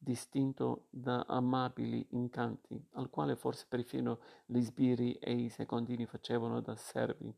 distinto 0.01 0.86
da 0.89 1.25
amabili 1.27 2.08
incanti, 2.12 2.82
al 2.94 3.10
quale 3.10 3.36
forse 3.36 3.65
perfino 3.68 4.20
gli 4.46 4.62
sbirri 4.62 5.13
e 5.15 5.34
i 5.34 5.50
secondini 5.50 6.06
facevano 6.06 6.62
da 6.62 6.75
servi, 6.75 7.32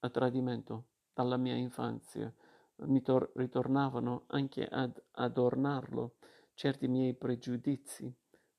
a 0.00 0.10
tradimento 0.10 0.84
dalla 1.12 1.36
mia 1.36 1.56
infanzia, 1.56 2.32
mi 2.76 3.02
tor- 3.02 3.30
ritornavano 3.34 4.24
anche 4.28 4.66
ad 4.66 5.00
adornarlo 5.12 6.14
certi 6.54 6.88
miei 6.88 7.14
pregiudizi 7.14 8.12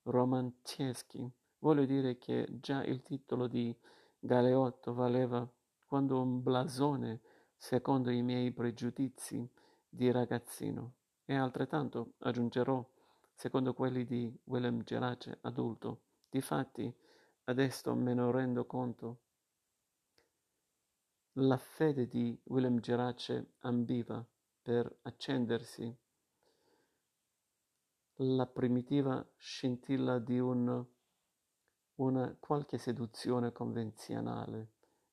romantieschi. 0.03 1.29
Voglio 1.59 1.85
dire 1.85 2.17
che 2.17 2.47
già 2.59 2.83
il 2.83 3.01
titolo 3.01 3.47
di 3.47 3.75
Galeotto 4.19 4.93
valeva 4.93 5.47
quando 5.85 6.21
un 6.21 6.41
blasone 6.41 7.21
secondo 7.55 8.09
i 8.09 8.21
miei 8.21 8.51
pregiudizi 8.51 9.49
di 9.87 10.11
ragazzino 10.11 10.93
e 11.25 11.35
altrettanto 11.35 12.13
aggiungerò 12.19 12.85
secondo 13.35 13.73
quelli 13.73 14.05
di 14.05 14.33
Willem 14.45 14.83
Gerace 14.83 15.39
adulto. 15.41 16.01
Difatti, 16.29 16.91
adesso 17.43 17.93
me 17.93 18.13
ne 18.13 18.31
rendo 18.31 18.65
conto. 18.65 19.19
La 21.33 21.57
fede 21.57 22.07
di 22.07 22.39
Willem 22.45 22.79
Gerace 22.79 23.55
ambiva 23.59 24.25
per 24.61 24.99
accendersi. 25.01 25.93
La 28.19 28.47
primitiva 28.47 29.25
scintilla 29.35 30.17
di 30.19 30.39
un, 30.39 30.85
una 31.95 32.35
qualche 32.39 32.77
seduzione 32.77 33.51
convenzionale. 33.51 34.71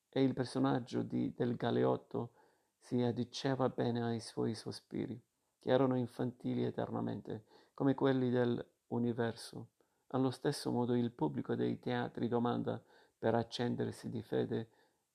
E 0.08 0.22
il 0.22 0.32
personaggio 0.32 1.02
di, 1.02 1.32
del 1.34 1.56
Galeotto 1.56 2.34
si 2.78 3.00
addiceva 3.02 3.68
bene 3.68 4.02
ai 4.02 4.20
suoi 4.20 4.54
sospiri, 4.54 5.20
che 5.58 5.70
erano 5.70 5.96
infantili 5.96 6.64
eternamente, 6.64 7.44
come 7.82 7.94
quelli 7.96 8.30
dell'universo. 8.30 9.70
Allo 10.10 10.30
stesso 10.30 10.70
modo 10.70 10.94
il 10.94 11.10
pubblico 11.10 11.56
dei 11.56 11.80
teatri 11.80 12.28
domanda, 12.28 12.80
per 13.18 13.34
accendersi 13.34 14.08
di 14.08 14.22
fede, 14.22 14.68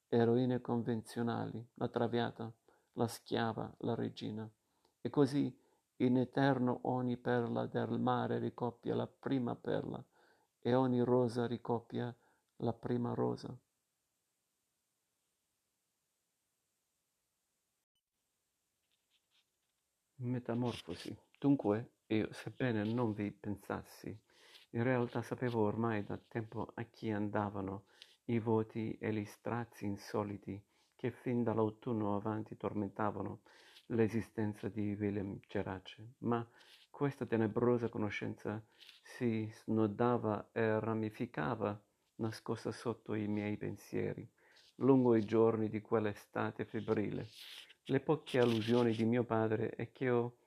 eroine 0.09 0.59
convenzionali, 0.59 1.65
la 1.75 1.87
traviata, 1.87 2.53
la 2.93 3.07
schiava, 3.07 3.73
la 3.79 3.95
regina. 3.95 4.51
E 4.99 5.09
così 5.09 5.57
in 5.97 6.17
eterno 6.17 6.79
ogni 6.83 7.15
perla 7.15 7.67
del 7.67 7.97
mare 8.01 8.37
ricoppia 8.37 8.95
la 8.95 9.07
prima 9.07 9.55
perla 9.55 10.03
e 10.59 10.73
ogni 10.73 10.99
rosa 10.99 11.47
ricoppia 11.47 12.13
la 12.57 12.73
prima 12.73 13.13
rosa. 13.13 13.57
Metamorfosi. 20.15 21.17
Dunque, 21.39 21.91
io, 22.07 22.31
sebbene 22.31 22.83
non 22.83 23.11
vi 23.11 23.31
pensassi, 23.31 24.17
in 24.71 24.83
realtà 24.83 25.21
sapevo 25.21 25.61
ormai 25.61 26.03
da 26.03 26.17
tempo 26.17 26.71
a 26.75 26.83
chi 26.83 27.11
andavano 27.11 27.85
i 28.25 28.39
voti 28.39 28.97
e 28.97 29.11
gli 29.11 29.25
strazi 29.25 29.85
insoliti 29.85 30.61
che 30.95 31.11
fin 31.11 31.43
dall'autunno 31.43 32.15
avanti 32.15 32.55
tormentavano 32.55 33.41
l'esistenza 33.87 34.69
di 34.69 34.95
Willem 34.97 35.39
Gerace, 35.47 36.13
ma 36.19 36.45
questa 36.89 37.25
tenebrosa 37.25 37.89
conoscenza 37.89 38.61
si 39.03 39.49
snodava 39.53 40.49
e 40.51 40.79
ramificava 40.79 41.79
nascosta 42.15 42.71
sotto 42.71 43.13
i 43.13 43.27
miei 43.27 43.57
pensieri, 43.57 44.27
lungo 44.75 45.15
i 45.15 45.23
giorni 45.25 45.69
di 45.69 45.81
quell'estate 45.81 46.65
febbrile. 46.65 47.27
Le 47.85 47.99
poche 47.99 48.39
allusioni 48.39 48.93
di 48.93 49.05
mio 49.05 49.23
padre 49.23 49.75
e 49.75 49.91
che 49.91 50.09
ho 50.09 50.37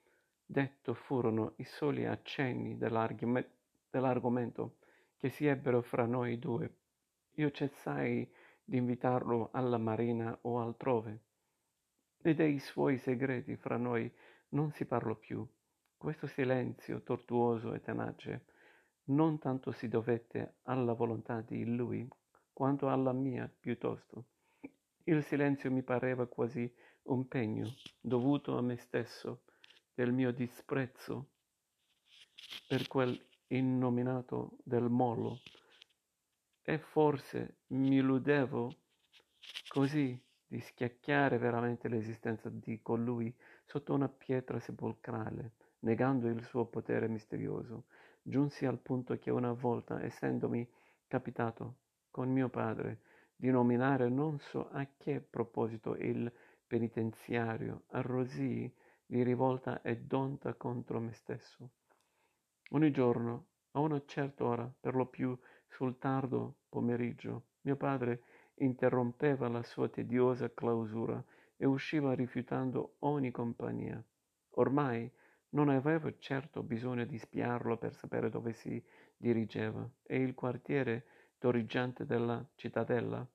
detto 0.51 0.95
furono 0.95 1.53
i 1.59 1.65
soli 1.65 2.07
accenni 2.07 2.77
dell'argomento 2.77 4.79
che 5.17 5.29
si 5.29 5.47
ebbero 5.47 5.81
fra 5.81 6.07
noi 6.07 6.41
due. 6.41 6.79
Io 7.35 7.53
cessai 7.53 8.29
di 8.65 8.79
invitarlo 8.79 9.51
alla 9.53 9.79
marina 9.79 10.37
o 10.43 10.59
altrove 10.59 11.21
e 12.21 12.35
dei 12.35 12.59
suoi 12.59 12.99
segreti 12.99 13.55
fra 13.55 13.77
noi 13.77 14.13
non 14.49 14.73
si 14.73 14.85
parlò 14.87 15.15
più. 15.15 15.47
Questo 15.97 16.27
silenzio 16.27 17.03
tortuoso 17.03 17.73
e 17.73 17.81
tenace 17.81 18.47
non 19.05 19.39
tanto 19.39 19.71
si 19.71 19.87
dovette 19.87 20.57
alla 20.63 20.95
volontà 20.95 21.43
di 21.43 21.65
lui 21.65 22.09
quanto 22.53 22.89
alla 22.89 23.13
mia 23.13 23.49
piuttosto. 23.61 24.25
Il 25.05 25.23
silenzio 25.23 25.71
mi 25.71 25.85
pareva 25.85 26.27
quasi 26.27 26.69
un 27.05 27.29
pegno 27.29 27.69
dovuto 28.01 28.59
a 28.59 28.63
me 28.63 28.77
stesso 28.77 29.43
del 30.01 30.13
mio 30.13 30.33
disprezzo 30.33 31.29
per 32.67 32.89
quel 32.89 33.23
innominato 33.49 34.57
del 34.65 34.89
mollo 34.89 35.41
e 36.63 36.79
forse 36.79 37.59
mi 37.69 37.97
illudevo 37.97 38.75
così 39.69 40.19
di 40.47 40.59
schiacchiare 40.59 41.37
veramente 41.37 41.89
l'esistenza 41.89 42.49
di 42.49 42.81
colui 42.81 43.31
sotto 43.67 43.93
una 43.93 44.09
pietra 44.09 44.59
sepolcrale, 44.59 45.53
negando 45.81 46.29
il 46.29 46.43
suo 46.45 46.65
potere 46.65 47.07
misterioso. 47.07 47.85
Giunsi 48.23 48.65
al 48.65 48.79
punto 48.79 49.19
che 49.19 49.31
una 49.31 49.53
volta, 49.53 50.03
essendomi 50.03 50.67
capitato 51.09 51.77
con 52.11 52.33
mio 52.33 52.49
padre 52.49 53.03
di 53.37 53.51
nominare 53.51 54.09
non 54.09 54.39
so 54.39 54.71
a 54.71 54.89
che 54.97 55.21
proposito 55.21 55.95
il 55.97 56.33
penitenziario, 56.67 57.83
arrosii 57.89 58.75
di 59.11 59.25
rivolta 59.25 59.83
e 59.83 59.97
d'onta 59.97 60.55
contro 60.55 61.01
me 61.01 61.13
stesso. 61.13 61.71
Ogni 62.71 62.93
giorno, 62.93 63.47
a 63.73 63.81
una 63.81 64.01
certa 64.07 64.45
ora, 64.45 64.73
per 64.79 64.95
lo 64.95 65.07
più 65.07 65.37
sul 65.67 65.99
tardo 65.99 66.59
pomeriggio, 66.69 67.47
mio 67.63 67.75
padre 67.75 68.23
interrompeva 68.55 69.49
la 69.49 69.65
sua 69.65 69.89
tediosa 69.89 70.55
clausura 70.55 71.21
e 71.57 71.67
usciva 71.67 72.15
rifiutando 72.15 72.99
ogni 73.01 73.33
compagnia. 73.33 74.01
Ormai 74.51 75.11
non 75.51 75.71
avevo 75.71 76.17
certo 76.19 76.63
bisogno 76.63 77.05
di 77.05 77.19
spiarlo 77.19 77.79
per 77.79 77.93
sapere 77.97 78.31
dove 78.31 78.53
si 78.53 78.81
dirigeva 79.17 79.91
e 80.05 80.23
il 80.23 80.35
quartiere 80.35 81.07
torreggiante 81.39 82.07
della 82.07 82.49
cittadella, 82.55 83.29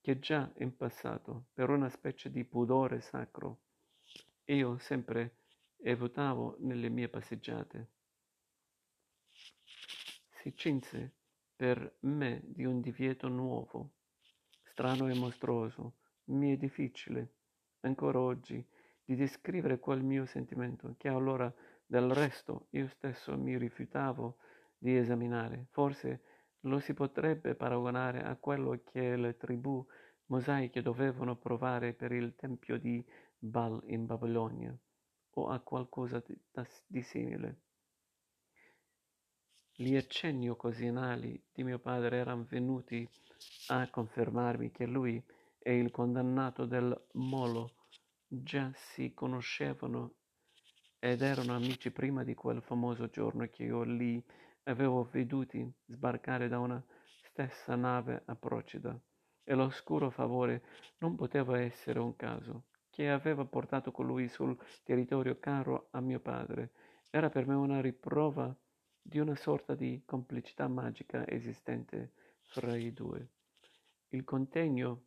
che 0.00 0.18
già 0.20 0.50
in 0.60 0.74
passato, 0.74 1.48
per 1.52 1.68
una 1.68 1.90
specie 1.90 2.30
di 2.30 2.44
pudore 2.44 3.02
sacro, 3.02 3.58
io 4.54 4.78
sempre 4.78 5.36
evitavo 5.76 6.56
nelle 6.60 6.88
mie 6.88 7.08
passeggiate. 7.08 7.88
Si 10.30 10.54
cinse 10.54 11.12
per 11.54 11.96
me 12.00 12.42
di 12.44 12.64
un 12.64 12.80
divieto 12.80 13.28
nuovo 13.28 13.92
strano 14.62 15.08
e 15.08 15.14
mostruoso, 15.14 15.94
mi 16.26 16.52
è 16.52 16.56
difficile, 16.56 17.32
ancora 17.80 18.20
oggi, 18.20 18.64
di 19.04 19.16
descrivere 19.16 19.80
quel 19.80 20.04
mio 20.04 20.24
sentimento, 20.24 20.94
che 20.96 21.08
allora 21.08 21.52
del 21.84 22.12
resto 22.12 22.68
io 22.70 22.86
stesso 22.86 23.36
mi 23.36 23.58
rifiutavo 23.58 24.36
di 24.78 24.96
esaminare. 24.96 25.66
Forse 25.70 26.22
lo 26.60 26.78
si 26.78 26.94
potrebbe 26.94 27.54
paragonare 27.54 28.22
a 28.22 28.36
quello 28.36 28.80
che 28.84 29.16
le 29.16 29.36
tribù 29.36 29.84
mosaiche 30.26 30.80
dovevano 30.80 31.36
provare 31.36 31.92
per 31.92 32.12
il 32.12 32.36
tempio 32.36 32.78
di 32.78 33.04
Baal 33.38 33.80
in 33.86 34.06
Babilonia, 34.06 34.76
o 35.34 35.48
a 35.48 35.60
qualcosa 35.60 36.22
di, 36.26 36.36
di 36.86 37.02
simile. 37.02 37.60
Gli 39.74 39.94
accenni 39.94 40.48
occasionali 40.48 41.40
di 41.52 41.62
mio 41.62 41.78
padre 41.78 42.16
erano 42.16 42.44
venuti 42.48 43.08
a 43.68 43.88
confermarmi 43.88 44.72
che 44.72 44.86
lui 44.86 45.24
e 45.58 45.78
il 45.78 45.92
condannato 45.92 46.64
del 46.64 47.06
Molo 47.12 47.74
già 48.26 48.72
si 48.74 49.14
conoscevano 49.14 50.14
ed 50.98 51.22
erano 51.22 51.54
amici 51.54 51.92
prima 51.92 52.24
di 52.24 52.34
quel 52.34 52.60
famoso 52.60 53.08
giorno 53.08 53.46
che 53.48 53.62
io 53.62 53.82
li 53.82 54.20
avevo 54.64 55.04
veduti 55.04 55.72
sbarcare 55.86 56.48
da 56.48 56.58
una 56.58 56.84
stessa 57.22 57.76
nave 57.76 58.22
a 58.26 58.34
Procida. 58.34 59.00
E 59.44 59.54
l'oscuro 59.54 60.10
favore 60.10 60.62
non 60.98 61.14
poteva 61.14 61.60
essere 61.60 62.00
un 62.00 62.16
caso, 62.16 62.64
che 62.98 63.10
aveva 63.10 63.44
portato 63.44 63.92
colui 63.92 64.26
sul 64.26 64.58
territorio 64.82 65.38
caro 65.38 65.86
a 65.92 66.00
mio 66.00 66.18
padre. 66.18 66.72
Era 67.10 67.30
per 67.30 67.46
me 67.46 67.54
una 67.54 67.80
riprova 67.80 68.52
di 69.00 69.20
una 69.20 69.36
sorta 69.36 69.76
di 69.76 70.02
complicità 70.04 70.66
magica 70.66 71.24
esistente 71.28 72.10
fra 72.40 72.74
i 72.74 72.92
due. 72.92 73.28
Il 74.08 74.24
contegno 74.24 75.04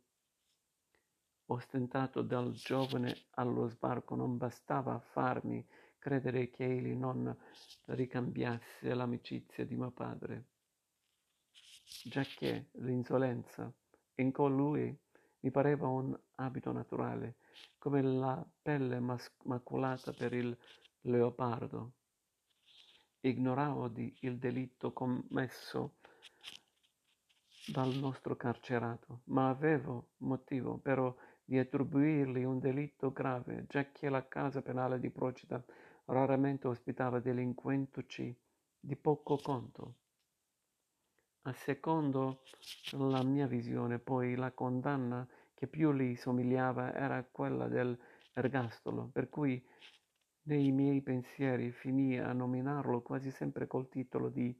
ostentato 1.44 2.22
dal 2.22 2.52
giovane 2.52 3.26
allo 3.32 3.68
sbarco 3.68 4.14
non 4.14 4.38
bastava 4.38 4.94
a 4.94 4.98
farmi 4.98 5.62
credere 5.98 6.48
che 6.48 6.64
egli 6.64 6.94
non 6.94 7.36
ricambiasse 7.88 8.94
l'amicizia 8.94 9.66
di 9.66 9.76
mio 9.76 9.90
padre, 9.90 10.46
giacché 12.04 12.70
l'insolenza 12.76 13.70
in 14.14 14.32
colui 14.32 14.98
mi 15.42 15.50
pareva 15.50 15.88
un 15.88 16.16
abito 16.36 16.72
naturale, 16.72 17.36
come 17.78 18.02
la 18.02 18.44
pelle 18.62 19.00
mas- 19.00 19.32
maculata 19.44 20.12
per 20.12 20.32
il 20.32 20.56
leopardo. 21.02 21.92
Ignoravo 23.20 23.88
di 23.88 24.14
il 24.20 24.38
delitto 24.38 24.92
commesso 24.92 25.94
dal 27.64 27.94
nostro 27.94 28.36
carcerato, 28.36 29.20
ma 29.24 29.48
avevo 29.48 30.10
motivo 30.18 30.78
però 30.78 31.14
di 31.44 31.58
attribuirgli 31.58 32.44
un 32.44 32.58
delitto 32.58 33.12
grave, 33.12 33.66
giacché 33.68 34.08
la 34.08 34.26
casa 34.26 34.62
penale 34.62 34.98
di 34.98 35.10
Procida 35.10 35.62
raramente 36.06 36.68
ospitava 36.68 37.20
delinquentuci 37.20 38.36
di 38.78 38.96
poco 38.96 39.36
conto. 39.38 39.94
Secondo 41.50 42.38
la 42.92 43.22
mia 43.24 43.48
visione, 43.48 43.98
poi, 43.98 44.36
la 44.36 44.52
condanna 44.52 45.26
che 45.54 45.66
più 45.66 45.92
gli 45.92 46.14
somigliava 46.14 46.94
era 46.94 47.24
quella 47.24 47.66
dell'ergastolo, 47.66 49.08
per 49.12 49.28
cui 49.28 49.60
nei 50.44 50.70
miei 50.70 51.02
pensieri 51.02 51.72
finì 51.72 52.16
a 52.16 52.32
nominarlo 52.32 53.02
quasi 53.02 53.32
sempre 53.32 53.66
col 53.66 53.88
titolo 53.88 54.28
di 54.28 54.56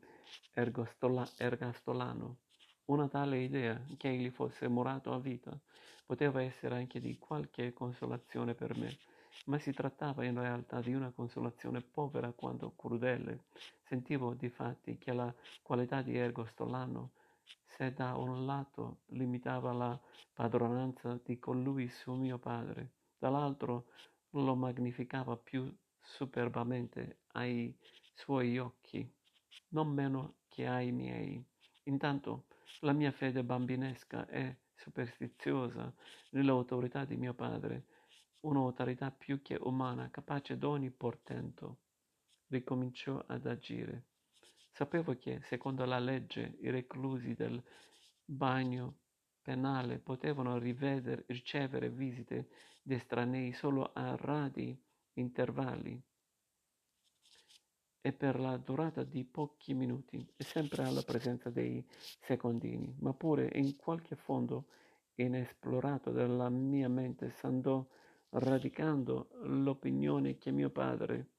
ergostola- 0.54 1.28
ergastolano. 1.36 2.38
Una 2.86 3.06
tale 3.08 3.38
idea, 3.38 3.80
che 3.96 4.08
egli 4.08 4.30
fosse 4.30 4.66
murato 4.66 5.12
a 5.12 5.20
vita, 5.20 5.56
poteva 6.04 6.42
essere 6.42 6.74
anche 6.74 7.00
di 7.00 7.16
qualche 7.16 7.72
consolazione 7.72 8.54
per 8.54 8.76
me, 8.76 8.98
ma 9.46 9.58
si 9.58 9.72
trattava 9.72 10.24
in 10.24 10.38
realtà 10.38 10.80
di 10.80 10.94
una 10.94 11.10
consolazione 11.10 11.80
povera 11.80 12.32
quanto 12.32 12.74
crudele. 12.76 13.44
Sentivo 13.82 14.34
difatti 14.34 14.98
che 14.98 15.12
la 15.12 15.32
qualità 15.62 16.02
di 16.02 16.16
ergostolano, 16.16 17.12
se 17.66 17.92
da 17.92 18.16
un 18.16 18.44
lato 18.44 19.00
limitava 19.06 19.72
la 19.72 20.00
padronanza 20.32 21.18
di 21.22 21.38
colui 21.38 21.88
su 21.88 22.12
mio 22.12 22.38
padre, 22.38 22.92
dall'altro 23.18 23.86
lo 24.30 24.54
magnificava 24.54 25.36
più 25.36 25.74
superbamente 26.00 27.20
ai 27.32 27.76
suoi 28.14 28.58
occhi, 28.58 29.10
non 29.68 29.88
meno 29.88 30.36
che 30.48 30.66
ai 30.66 30.92
miei. 30.92 31.44
Intanto 31.84 32.46
la 32.80 32.92
mia 32.92 33.10
fede 33.12 33.42
bambinesca 33.44 34.26
e 34.28 34.56
superstiziosa 34.74 35.92
nell'autorità 36.30 37.04
di 37.04 37.16
mio 37.16 37.34
padre, 37.34 37.84
un'autorità 38.42 39.10
più 39.10 39.42
che 39.42 39.56
umana, 39.60 40.10
capace 40.10 40.56
d'ogni 40.56 40.90
portento, 40.90 41.78
ricominciò 42.48 43.22
ad 43.26 43.46
agire. 43.46 44.06
Sapevo 44.72 45.16
che, 45.16 45.40
secondo 45.42 45.84
la 45.84 45.98
legge, 45.98 46.56
i 46.60 46.70
reclusi 46.70 47.34
del 47.34 47.62
bagno 48.24 49.00
penale 49.42 49.98
potevano 49.98 50.58
rivedere, 50.58 51.24
ricevere 51.26 51.90
visite 51.90 52.48
di 52.82 52.94
estranei 52.94 53.52
solo 53.52 53.90
a 53.92 54.16
radi 54.16 54.80
intervalli 55.14 56.00
e 58.04 58.12
per 58.12 58.40
la 58.40 58.56
durata 58.56 59.04
di 59.04 59.24
pochi 59.24 59.74
minuti 59.74 60.26
sempre 60.36 60.82
alla 60.82 61.02
presenza 61.02 61.50
dei 61.50 61.84
secondini, 62.20 62.96
ma 62.98 63.12
pure 63.12 63.48
in 63.54 63.76
qualche 63.76 64.16
fondo 64.16 64.66
inesplorato 65.14 66.10
della 66.10 66.48
mia 66.48 66.88
mente 66.88 67.30
s'andò 67.30 67.86
radicando 68.34 69.28
l'opinione 69.42 70.38
che 70.38 70.50
mio 70.50 70.70
padre, 70.70 71.30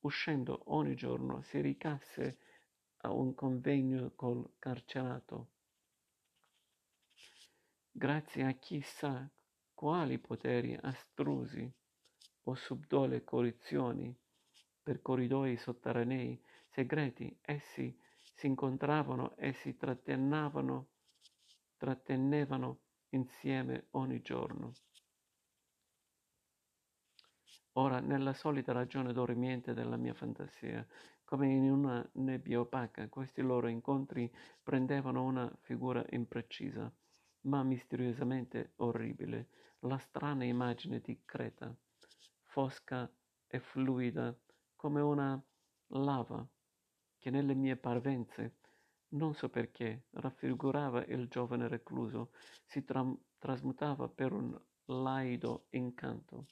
uscendo 0.00 0.62
ogni 0.66 0.94
giorno, 0.94 1.42
si 1.42 1.60
ricasse 1.60 2.38
a 2.98 3.12
un 3.12 3.34
convegno 3.34 4.12
col 4.14 4.48
carcerato. 4.58 5.50
Grazie 7.90 8.44
a 8.44 8.52
chissà 8.52 9.30
quali 9.74 10.18
poteri 10.18 10.76
astrusi 10.80 11.70
o 12.44 12.54
subdole 12.54 13.24
corruzioni 13.24 14.14
per 14.82 15.00
corridoi 15.00 15.56
sotterranei 15.56 16.42
segreti, 16.68 17.38
essi 17.40 17.96
si 18.34 18.46
incontravano 18.46 19.36
e 19.36 19.52
si 19.52 19.76
trattenevano, 19.76 20.88
insieme 23.10 23.86
ogni 23.90 24.20
giorno. 24.22 24.72
Ora, 27.76 28.00
nella 28.00 28.34
solita 28.34 28.72
ragione 28.72 29.14
dormiente 29.14 29.72
della 29.72 29.96
mia 29.96 30.12
fantasia, 30.12 30.86
come 31.24 31.48
in 31.48 31.70
una 31.70 32.06
nebbia 32.16 32.60
opaca, 32.60 33.08
questi 33.08 33.40
loro 33.40 33.66
incontri 33.66 34.30
prendevano 34.62 35.22
una 35.24 35.50
figura 35.60 36.04
imprecisa, 36.10 36.92
ma 37.42 37.62
misteriosamente 37.62 38.72
orribile, 38.76 39.48
la 39.80 39.96
strana 39.96 40.44
immagine 40.44 41.00
di 41.00 41.22
Creta, 41.24 41.74
fosca 42.42 43.10
e 43.46 43.58
fluida 43.58 44.36
come 44.76 45.00
una 45.00 45.42
lava 45.94 46.46
che 47.16 47.30
nelle 47.30 47.54
mie 47.54 47.76
parvenze, 47.76 48.56
non 49.14 49.32
so 49.32 49.48
perché, 49.48 50.08
raffigurava 50.10 51.06
il 51.06 51.26
giovane 51.28 51.68
recluso, 51.68 52.32
si 52.66 52.84
tra- 52.84 53.16
trasmutava 53.38 54.08
per 54.10 54.32
un 54.32 54.60
laido 54.84 55.68
incanto 55.70 56.48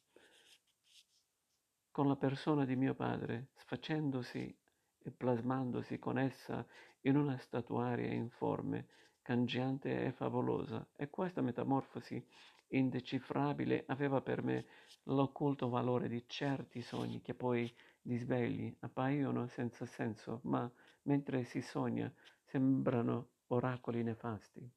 con 1.91 2.07
la 2.07 2.17
persona 2.17 2.65
di 2.65 2.77
mio 2.77 2.95
padre, 2.95 3.49
sfacendosi 3.55 4.57
e 5.03 5.11
plasmandosi 5.11 5.99
con 5.99 6.19
essa 6.19 6.67
in 7.03 7.17
una 7.17 7.37
statuaria 7.39 8.13
informe, 8.13 8.87
cangiante 9.23 10.05
e 10.05 10.13
favolosa, 10.13 10.87
e 10.97 11.09
questa 11.09 11.41
metamorfosi 11.41 12.25
indecifrabile 12.69 13.85
aveva 13.87 14.21
per 14.21 14.43
me 14.43 14.67
l'occulto 15.05 15.69
valore 15.69 16.09
di 16.09 16.25
certi 16.27 16.83
sogni 16.83 17.21
che 17.21 17.35
poi 17.35 17.73
di 18.01 18.17
svegli 18.17 18.75
appaiono 18.81 19.47
senza 19.49 19.87
senso, 19.87 20.41
ma 20.45 20.71
mentre 21.03 21.45
si 21.45 21.61
sogna 21.61 22.13
sembrano 22.45 23.31
oracoli 23.49 24.03
nefasti. 24.03 24.69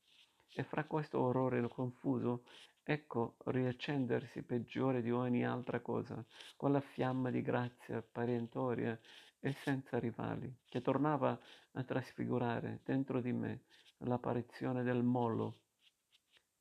E 0.56 0.64
fra 0.64 0.86
questo 0.86 1.20
orrore 1.20 1.68
confuso, 1.68 2.44
ecco 2.86 3.36
riaccendersi 3.46 4.44
peggiore 4.44 5.02
di 5.02 5.10
ogni 5.10 5.46
altra 5.46 5.80
cosa, 5.80 6.24
quella 6.58 6.82
fiamma 6.82 7.32
di 7.32 7.42
grazia 7.42 8.02
parentoria 8.02 9.00
e 9.40 9.54
senza 9.54 10.00
rivali, 10.00 10.54
che 10.66 10.82
tornava 10.82 11.40
a 11.72 11.84
trasfigurare 11.84 12.82
dentro 12.84 13.22
di 13.22 13.32
me 13.32 13.64
l'apparizione 14.00 14.84
del 14.84 15.04
mollo. 15.04 15.60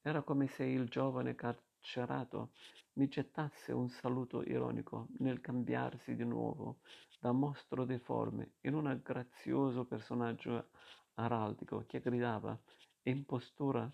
Era 0.00 0.22
come 0.22 0.46
se 0.46 0.64
il 0.64 0.88
giovane 0.88 1.34
carcerato 1.34 2.52
mi 2.94 3.08
gettasse 3.08 3.72
un 3.72 3.88
saluto 3.88 4.42
ironico 4.42 5.08
nel 5.18 5.40
cambiarsi 5.40 6.14
di 6.14 6.24
nuovo 6.24 6.80
da 7.20 7.32
mostro 7.32 7.84
deforme 7.84 8.54
in 8.62 8.74
un 8.74 9.00
grazioso 9.02 9.84
personaggio 9.84 10.70
araldico 11.14 11.84
che 11.86 12.00
gridava 12.00 12.58
in 13.02 13.24
postura 13.24 13.90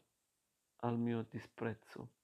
al 0.81 0.99
mio 0.99 1.27
disprezzo. 1.29 2.18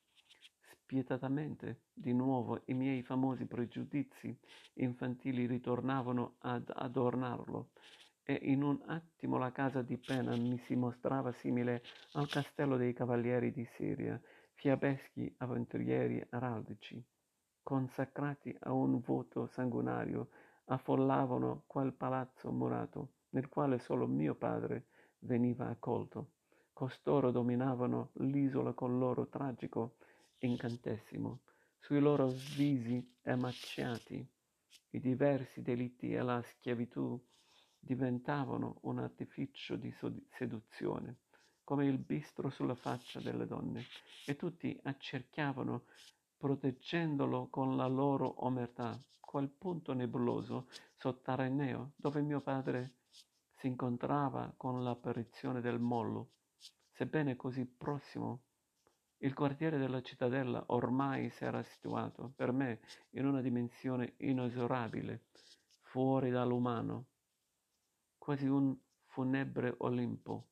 Spietatamente, 0.95 1.81
di 1.93 2.13
nuovo, 2.13 2.61
i 2.67 2.73
miei 2.73 3.03
famosi 3.03 3.47
pregiudizi 3.47 4.33
infantili 4.75 5.45
ritornavano 5.45 6.37
ad 6.43 6.71
adornarlo 6.73 7.71
e 8.23 8.39
in 8.43 8.63
un 8.63 8.81
attimo 8.87 9.37
la 9.37 9.51
casa 9.51 9.83
di 9.83 9.97
pena 9.97 10.37
mi 10.37 10.57
si 10.57 10.77
mostrava 10.77 11.33
simile 11.33 11.83
al 12.13 12.29
castello 12.29 12.77
dei 12.77 12.93
cavalieri 12.93 13.51
di 13.51 13.65
Siria 13.75 14.21
fiabeschi 14.53 15.35
avventurieri 15.39 16.25
araldici, 16.31 17.05
consacrati 17.61 18.57
a 18.61 18.73
un 18.73 19.01
voto 19.01 19.49
sanguinario, 19.49 20.29
affollavano 20.67 21.65
quel 21.67 21.93
palazzo 21.93 22.53
murato, 22.53 23.15
nel 23.31 23.49
quale 23.49 23.81
solo 23.81 24.07
mio 24.07 24.37
padre 24.37 24.85
veniva 25.19 25.67
accolto. 25.67 26.35
Costoro 26.73 27.33
dominavano 27.33 28.11
l'isola 28.19 28.73
col 28.75 28.97
loro 28.97 29.27
tragico 29.27 29.97
incantesimo. 30.47 31.41
Sui 31.79 32.01
loro 32.01 32.29
visi 32.57 33.17
emaciati 33.23 34.27
i 34.91 35.01
diversi 35.01 35.63
delitti 35.63 36.13
e 36.13 36.23
la 36.23 36.43
schiavitù 36.43 37.21
diventavano 37.79 38.79
un 38.83 38.99
artificio 38.99 39.77
di 39.77 39.93
seduzione 40.31 41.19
come 41.65 41.87
il 41.87 41.99
bistro 41.99 42.51
sulla 42.51 42.75
faccia 42.75 43.21
delle 43.21 43.47
donne, 43.47 43.85
e 44.27 44.37
tutti 44.37 44.79
accerchiavano, 44.83 45.85
proteggendolo 46.37 47.49
con 47.49 47.75
la 47.75 47.87
loro 47.87 48.45
omertà, 48.45 48.99
quel 49.19 49.49
punto 49.49 49.95
nebuloso, 49.95 50.69
sotterraneo, 50.97 51.93
dove 51.97 52.21
mio 52.21 52.43
padre 52.43 52.97
si 53.57 53.67
incontrava 53.67 54.53
con 54.57 54.85
l'apparizione 54.85 55.63
del 55.63 55.81
mollo, 55.81 56.33
sebbene 56.93 57.35
così 57.35 57.65
prossimo. 57.65 58.43
Il 59.25 59.33
quartiere 59.33 59.79
della 59.79 60.03
cittadella 60.03 60.63
ormai 60.67 61.31
si 61.31 61.45
era 61.45 61.63
situato, 61.63 62.35
per 62.37 62.53
me, 62.53 62.81
in 63.13 63.25
una 63.25 63.41
dimensione 63.41 64.13
inesorabile, 64.19 65.25
fuori 65.81 66.29
dall'umano, 66.29 67.07
quasi 68.19 68.47
un 68.47 68.77
funebre 69.07 69.75
Olimpo 69.79 70.49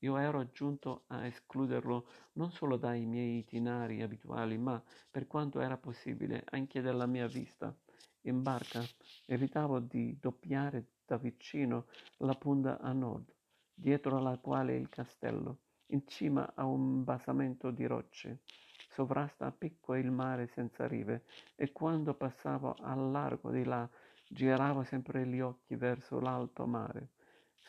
io 0.00 0.16
ero 0.16 0.50
giunto 0.52 1.04
a 1.08 1.26
escluderlo 1.26 2.08
non 2.34 2.50
solo 2.52 2.76
dai 2.76 3.04
miei 3.04 3.38
itinerari 3.38 4.00
abituali, 4.02 4.56
ma, 4.56 4.82
per 5.10 5.26
quanto 5.26 5.60
era 5.60 5.76
possibile, 5.76 6.42
anche 6.50 6.80
dalla 6.80 7.06
mia 7.06 7.26
vista. 7.26 7.76
In 8.22 8.42
barca 8.42 8.82
evitavo 9.26 9.80
di 9.80 10.18
doppiare 10.18 10.92
da 11.04 11.16
vicino 11.16 11.86
la 12.18 12.34
punta 12.34 12.78
a 12.78 12.92
nord, 12.92 13.30
dietro 13.74 14.16
alla 14.16 14.38
quale 14.38 14.76
il 14.76 14.88
castello, 14.88 15.60
in 15.88 16.06
cima 16.06 16.52
a 16.54 16.64
un 16.64 17.04
basamento 17.04 17.70
di 17.70 17.86
rocce, 17.86 18.40
sovrasta 18.88 19.46
a 19.46 19.52
picco 19.52 19.94
il 19.94 20.10
mare 20.10 20.46
senza 20.48 20.86
rive, 20.86 21.24
e 21.54 21.72
quando 21.72 22.14
passavo 22.14 22.74
al 22.80 23.10
largo 23.10 23.50
di 23.50 23.64
là 23.64 23.88
giravo 24.28 24.82
sempre 24.84 25.26
gli 25.26 25.40
occhi 25.40 25.76
verso 25.76 26.18
l'alto 26.18 26.66
mare 26.66 27.10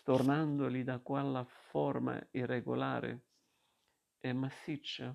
stornandoli 0.08 0.86
da 0.86 1.00
quella 1.00 1.44
forma 1.44 2.18
irregolare 2.32 3.26
e 4.20 4.32
massiccia 4.32 5.14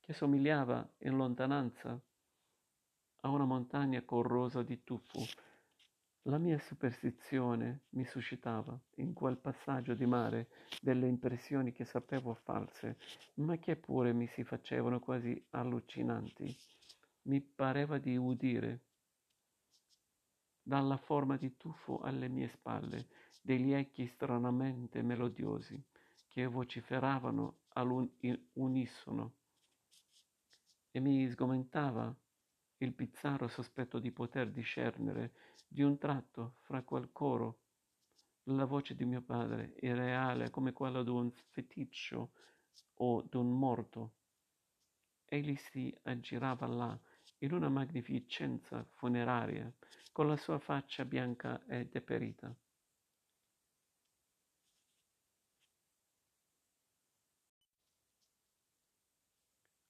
che 0.00 0.12
somigliava 0.14 0.94
in 1.00 1.16
lontananza 1.16 2.00
a 3.20 3.28
una 3.28 3.44
montagna 3.44 4.02
corrosa 4.02 4.62
di 4.62 4.82
tufo. 4.82 5.20
La 6.26 6.38
mia 6.38 6.58
superstizione 6.60 7.86
mi 7.90 8.04
suscitava 8.04 8.78
in 8.98 9.12
quel 9.12 9.38
passaggio 9.38 9.94
di 9.94 10.06
mare 10.06 10.50
delle 10.80 11.08
impressioni 11.08 11.72
che 11.72 11.84
sapevo 11.84 12.34
false, 12.34 12.96
ma 13.34 13.56
che 13.56 13.74
pure 13.74 14.12
mi 14.12 14.28
si 14.28 14.44
facevano 14.44 15.00
quasi 15.00 15.44
allucinanti. 15.50 16.56
Mi 17.22 17.40
pareva 17.40 17.98
di 17.98 18.16
udire 18.16 18.82
dalla 20.62 20.96
forma 20.96 21.36
di 21.36 21.56
tuffo 21.56 21.98
alle 21.98 22.28
mie 22.28 22.46
spalle 22.46 23.08
degli 23.40 23.72
echi 23.72 24.06
stranamente 24.06 25.02
melodiosi 25.02 25.82
che 26.28 26.46
vociferavano 26.46 27.62
all'unisono 27.70 29.32
e 30.92 31.00
mi 31.00 31.28
sgomentava 31.28 32.14
il 32.78 32.92
Pizzaro 32.92 33.48
sospetto 33.48 33.98
di 33.98 34.12
poter 34.12 34.50
discernere 34.50 35.32
di 35.72 35.82
un 35.82 35.96
tratto 35.96 36.56
fra 36.60 36.82
quel 36.82 37.10
coro 37.12 37.60
la 38.46 38.66
voce 38.66 38.94
di 38.94 39.06
mio 39.06 39.22
padre, 39.22 39.74
irreale 39.80 40.50
come 40.50 40.72
quella 40.72 41.02
d'un 41.02 41.32
feticcio 41.50 42.32
o 42.96 43.22
d'un 43.22 43.58
morto. 43.58 44.16
Egli 45.24 45.56
si 45.56 45.96
aggirava 46.02 46.66
là, 46.66 47.00
in 47.38 47.54
una 47.54 47.70
magnificenza 47.70 48.84
funeraria, 48.84 49.72
con 50.12 50.26
la 50.26 50.36
sua 50.36 50.58
faccia 50.58 51.06
bianca 51.06 51.64
e 51.64 51.86
deperita. 51.86 52.54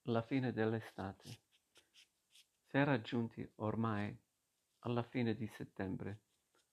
La 0.07 0.23
fine 0.23 0.53
dell'estate. 0.53 1.41
S'era 2.69 3.01
giunti 3.01 3.49
ormai 3.57 4.17
alla 4.85 5.03
fine 5.03 5.35
di 5.35 5.47
settembre. 5.47 6.21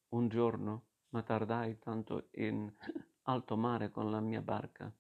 Un 0.10 0.28
giorno 0.28 0.86
ma 1.10 1.24
tardai 1.24 1.80
tanto 1.80 2.30
in 2.34 2.72
alto 3.24 3.58
mare 3.58 3.90
con 3.90 4.12
la 4.12 4.20
mia 4.20 4.42
barca 4.42 4.92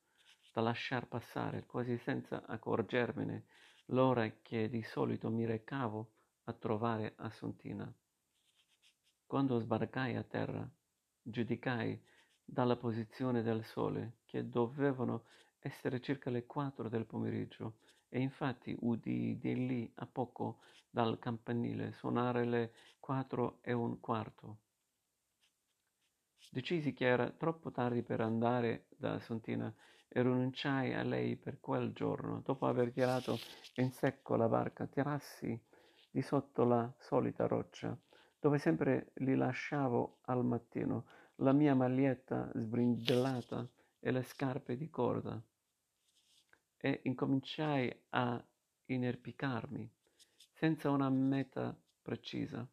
da 0.51 0.61
lasciar 0.61 1.07
passare 1.07 1.65
quasi 1.65 1.97
senza 1.99 2.45
accorgermene 2.45 3.45
l'ora 3.87 4.27
che 4.41 4.69
di 4.69 4.83
solito 4.83 5.29
mi 5.29 5.45
recavo 5.45 6.11
a 6.45 6.53
trovare 6.53 7.13
Assuntina. 7.17 7.91
Quando 9.25 9.59
sbarcai 9.59 10.15
a 10.15 10.23
terra, 10.23 10.67
giudicai 11.21 11.99
dalla 12.43 12.75
posizione 12.75 13.43
del 13.43 13.63
sole 13.63 14.17
che 14.25 14.49
dovevano 14.49 15.25
essere 15.59 16.01
circa 16.01 16.29
le 16.31 16.45
quattro 16.45 16.89
del 16.89 17.05
pomeriggio 17.05 17.77
e 18.09 18.19
infatti 18.19 18.75
udii 18.77 19.37
di 19.37 19.67
lì 19.67 19.91
a 19.95 20.05
poco 20.05 20.59
dal 20.89 21.19
campanile 21.19 21.91
suonare 21.91 22.43
le 22.45 22.73
quattro 22.99 23.59
e 23.61 23.71
un 23.71 23.99
quarto. 23.99 24.57
Decisi 26.51 26.93
che 26.93 27.05
era 27.05 27.29
troppo 27.29 27.71
tardi 27.71 28.01
per 28.01 28.21
andare 28.21 28.87
da 28.97 29.13
Assuntina 29.13 29.73
e 30.07 30.23
rinunciai 30.23 30.95
a 30.95 31.03
lei 31.03 31.35
per 31.35 31.59
quel 31.59 31.93
giorno. 31.93 32.41
Dopo 32.43 32.65
aver 32.65 32.91
tirato 32.91 33.37
in 33.75 33.91
secco 33.91 34.35
la 34.35 34.47
barca, 34.47 34.87
tirassi 34.87 35.61
di 36.09 36.23
sotto 36.23 36.63
la 36.63 36.91
solita 36.97 37.45
roccia, 37.45 37.95
dove 38.39 38.57
sempre 38.57 39.11
li 39.15 39.35
lasciavo 39.35 40.21
al 40.23 40.43
mattino, 40.43 41.05
la 41.35 41.53
mia 41.53 41.75
maglietta 41.75 42.49
sbrindellata 42.55 43.69
e 43.99 44.11
le 44.11 44.23
scarpe 44.23 44.75
di 44.75 44.89
corda, 44.89 45.39
e 46.79 47.01
incominciai 47.03 47.93
a 48.09 48.43
inerpicarmi, 48.85 49.89
senza 50.53 50.89
una 50.89 51.09
meta 51.09 51.77
precisa 52.01 52.67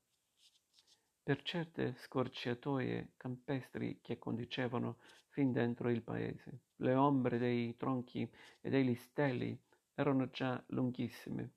per 1.27 1.43
certe 1.43 1.97
scorciatoie 1.97 3.15
campestri 3.17 3.99
che 4.01 4.17
conducevano 4.17 4.99
fin 5.31 5.51
dentro 5.51 5.91
il 5.91 6.05
paese. 6.05 6.61
Le 6.77 6.95
ombre 6.95 7.39
dei 7.39 7.75
tronchi 7.77 8.31
e 8.61 8.71
degli 8.71 8.95
steli 8.95 9.61
erano 9.95 10.31
già 10.31 10.63
lunghissime, 10.69 11.55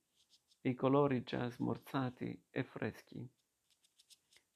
i 0.61 0.73
colori 0.73 1.21
già 1.21 1.47
smorzati 1.51 2.45
e 2.49 2.63
freschi. 2.63 3.29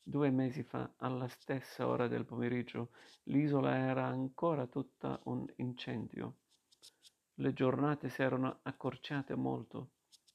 Due 0.01 0.31
mesi 0.31 0.63
fa, 0.63 0.91
alla 0.97 1.27
stessa 1.27 1.87
ora 1.87 2.07
del 2.07 2.25
pomeriggio, 2.25 2.89
l'isola 3.25 3.77
era 3.77 4.07
ancora 4.07 4.65
tutta 4.65 5.19
un 5.25 5.45
incendio. 5.57 6.37
Le 7.37 7.51
giornate 7.53 8.09
si 8.09 8.21
erano 8.21 8.59
accorciate 8.61 9.33
molto. 9.33 9.93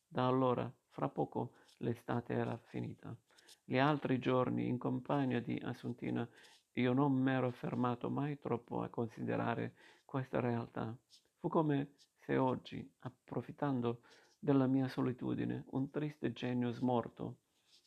Da 0.08 0.26
allora, 0.26 0.68
fra 0.88 1.08
poco, 1.08 1.52
l'estate 1.78 2.32
era 2.32 2.56
finita. 2.56 3.16
Gli 3.64 3.78
altri 3.78 4.18
giorni, 4.18 4.66
in 4.66 4.78
compagnia 4.78 5.40
di 5.40 5.56
Assuntina, 5.62 6.28
io 6.72 6.92
non 6.92 7.12
m'ero 7.12 7.52
fermato 7.52 8.10
mai 8.10 8.38
troppo 8.40 8.82
a 8.82 8.88
considerare 8.88 9.74
questa 10.04 10.40
realtà. 10.40 10.96
Fu 11.36 11.48
come 11.48 11.94
se 12.18 12.36
oggi, 12.36 12.88
approfittando 13.00 14.02
della 14.36 14.66
mia 14.66 14.88
solitudine, 14.88 15.66
un 15.70 15.90
triste 15.90 16.32
genio 16.32 16.72
smorto, 16.72 17.38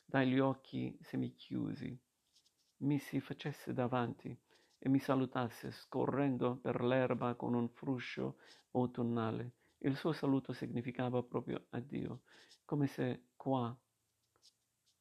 dagli 0.05 0.39
occhi 0.39 0.97
semichiusi, 1.01 1.99
mi 2.77 2.97
si 2.97 3.19
facesse 3.19 3.73
davanti 3.73 4.37
e 4.83 4.89
mi 4.89 4.99
salutasse 4.99 5.71
scorrendo 5.71 6.57
per 6.57 6.81
l'erba 6.81 7.35
con 7.35 7.53
un 7.53 7.69
fruscio 7.69 8.37
autunnale. 8.71 9.53
Il 9.79 9.95
suo 9.95 10.11
saluto 10.11 10.53
significava 10.53 11.21
proprio 11.21 11.67
addio, 11.69 12.21
come 12.65 12.87
se 12.87 13.27
qua 13.35 13.77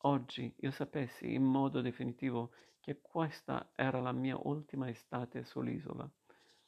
Oggi 0.04 0.54
io 0.60 0.70
sapessi 0.70 1.34
in 1.34 1.42
modo 1.42 1.82
definitivo 1.82 2.52
che 2.80 3.02
questa 3.02 3.70
era 3.74 4.00
la 4.00 4.12
mia 4.12 4.38
ultima 4.44 4.88
estate 4.88 5.44
sull'isola, 5.44 6.10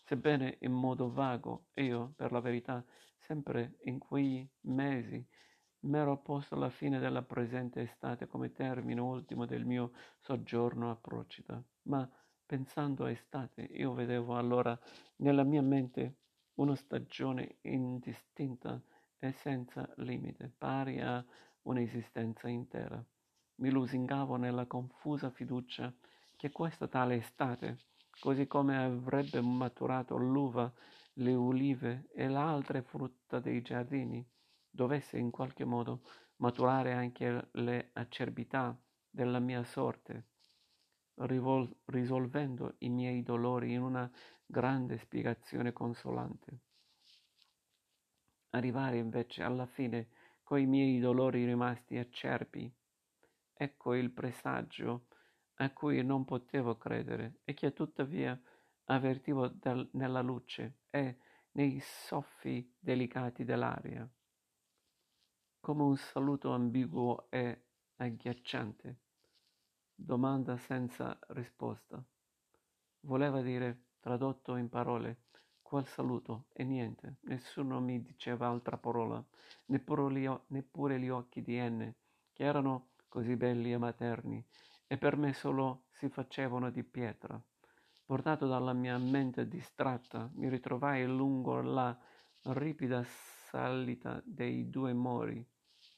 sebbene 0.03 0.59
in 0.61 0.73
modo 0.73 1.11
vago 1.11 1.69
io, 1.77 2.13
per 2.15 2.31
la 2.31 2.41
verità, 2.41 2.85
sempre 3.17 3.79
in 3.85 3.99
quei 3.99 4.47
mesi 4.63 5.27
m'ero 5.85 6.21
posto 6.21 6.57
la 6.57 6.69
fine 6.69 6.99
della 6.99 7.23
presente 7.23 7.81
estate 7.81 8.27
come 8.27 8.53
termine 8.53 9.01
ultimo 9.01 9.47
del 9.47 9.65
mio 9.65 9.93
soggiorno 10.21 10.91
a 10.91 10.97
Procida, 10.97 11.65
ma 11.85 12.07
pensando 12.45 13.05
a 13.05 13.11
estate 13.11 13.63
io 13.63 13.93
vedevo 13.95 14.37
allora 14.37 14.79
nella 15.17 15.45
mia 15.45 15.63
mente 15.63 16.17
una 16.55 16.75
stagione 16.75 17.57
indistinta 17.63 18.81
e 19.19 19.33
senza 19.33 19.89
limite, 19.97 20.53
pari 20.57 21.01
a 21.01 21.25
un'esistenza 21.63 22.49
intera. 22.49 23.03
Mi 23.57 23.71
lusingavo 23.71 24.37
nella 24.37 24.67
confusa 24.67 25.31
fiducia 25.31 25.93
che 26.37 26.51
questa 26.51 26.89
tale 26.89 27.17
estate, 27.17 27.79
così 28.19 28.47
come 28.47 28.77
avrebbe 28.77 29.41
maturato 29.41 30.17
l'uva, 30.17 30.73
le 31.15 31.35
ulive 31.35 32.09
e 32.13 32.29
l'altre 32.29 32.83
frutta 32.83 33.39
dei 33.39 33.63
giardini, 33.63 34.27
dovesse 34.69 35.19
in 35.19 35.31
qualche 35.31 35.65
modo 35.65 36.03
maturare 36.37 36.93
anche 36.93 37.49
le 37.53 37.91
acerbità 37.93 38.77
della 39.09 39.39
mia 39.39 39.63
sorte, 39.63 40.31
rivol- 41.27 41.75
risolvendo 41.87 42.75
i 42.79 42.89
miei 42.89 43.23
dolori 43.23 43.73
in 43.73 43.83
una 43.83 44.11
grande 44.45 44.99
spiegazione 44.99 45.73
consolante. 45.73 46.61
Arrivare 48.51 48.99
invece 48.99 49.43
alla 49.43 49.67
fine 49.67 50.09
coi 50.43 50.67
miei 50.67 50.99
dolori 50.99 51.45
rimasti 51.45 51.97
acerbi. 51.97 52.71
Ecco 53.55 53.95
il 53.95 54.11
presagio 54.11 55.07
a 55.57 55.73
cui 55.73 56.03
non 56.05 56.25
potevo 56.25 56.77
credere 56.77 57.41
e 57.45 57.55
che 57.55 57.73
tuttavia 57.73 58.39
avvertivo 58.87 59.49
del, 59.49 59.89
nella 59.93 60.21
luce 60.21 60.81
e 60.91 61.19
nei 61.53 61.81
soffi 61.81 62.75
delicati 62.79 63.45
dell'aria, 63.45 64.09
come 65.61 65.83
un 65.83 65.97
saluto 65.97 66.51
ambiguo 66.53 67.31
e 67.31 67.65
agghiacciante, 67.97 69.02
domanda 70.05 70.57
senza 70.57 71.17
risposta. 71.29 72.05
Voleva 73.03 73.41
dire, 73.41 73.85
tradotto 74.01 74.57
in 74.57 74.69
parole, 74.69 75.23
quel 75.63 75.87
saluto 75.87 76.47
e 76.53 76.65
niente, 76.65 77.19
nessuno 77.23 77.81
mi 77.81 78.03
diceva 78.03 78.49
altra 78.49 78.77
parola, 78.77 79.25
neppure 79.67 80.13
gli, 80.13 80.29
neppure 80.49 80.99
gli 80.99 81.09
occhi 81.09 81.41
di 81.41 81.59
N, 81.59 81.95
che 82.33 82.45
erano 82.45 82.91
così 83.09 83.37
belli 83.37 83.73
e 83.73 83.79
materni, 83.79 84.45
e 84.87 84.99
per 84.99 85.17
me 85.17 85.33
solo 85.33 85.85
si 85.93 86.09
facevano 86.09 86.71
di 86.71 86.83
pietra. 86.83 87.41
Portato 88.05 88.47
dalla 88.47 88.73
mia 88.73 88.99
mente 88.99 89.47
distratta, 89.47 90.29
mi 90.35 90.49
ritrovai 90.49 91.07
lungo 91.07 91.63
la 91.63 91.97
ripida 92.43 93.03
salita 93.05 94.21
dei 94.25 94.69
due 94.69 94.93
mori, 94.93 95.47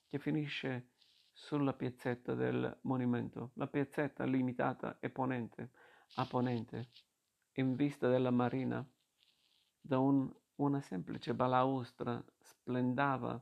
che 0.07 0.19
finisce 0.19 0.94
sulla 1.35 1.73
piazzetta 1.73 2.35
del 2.35 2.79
monumento, 2.83 3.51
la 3.55 3.67
piazzetta 3.67 4.25
limitata 4.25 4.99
e 5.01 5.11
ponente, 5.11 5.73
a 6.15 6.25
ponente, 6.25 6.91
in 7.55 7.75
vista 7.75 8.09
della 8.09 8.31
marina. 8.31 8.87
Da 9.81 9.99
un, 9.99 10.33
una 10.57 10.81
semplice 10.81 11.35
balaustra 11.35 12.25
splendava 12.41 13.39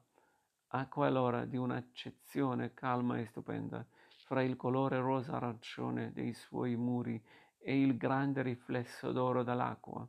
a 0.74 0.88
quell'ora 0.88 1.44
di 1.44 1.58
un'accezione 1.58 2.72
calma 2.72 3.18
e 3.18 3.26
stupenda, 3.26 3.86
fra 4.24 4.42
il 4.42 4.56
colore 4.56 4.98
rosa-arancione 4.98 6.12
dei 6.12 6.32
suoi 6.32 6.74
muri 6.74 7.22
e 7.58 7.80
il 7.80 7.98
grande 7.98 8.40
riflesso 8.40 9.12
d'oro 9.12 9.42
dell'acqua. 9.42 10.08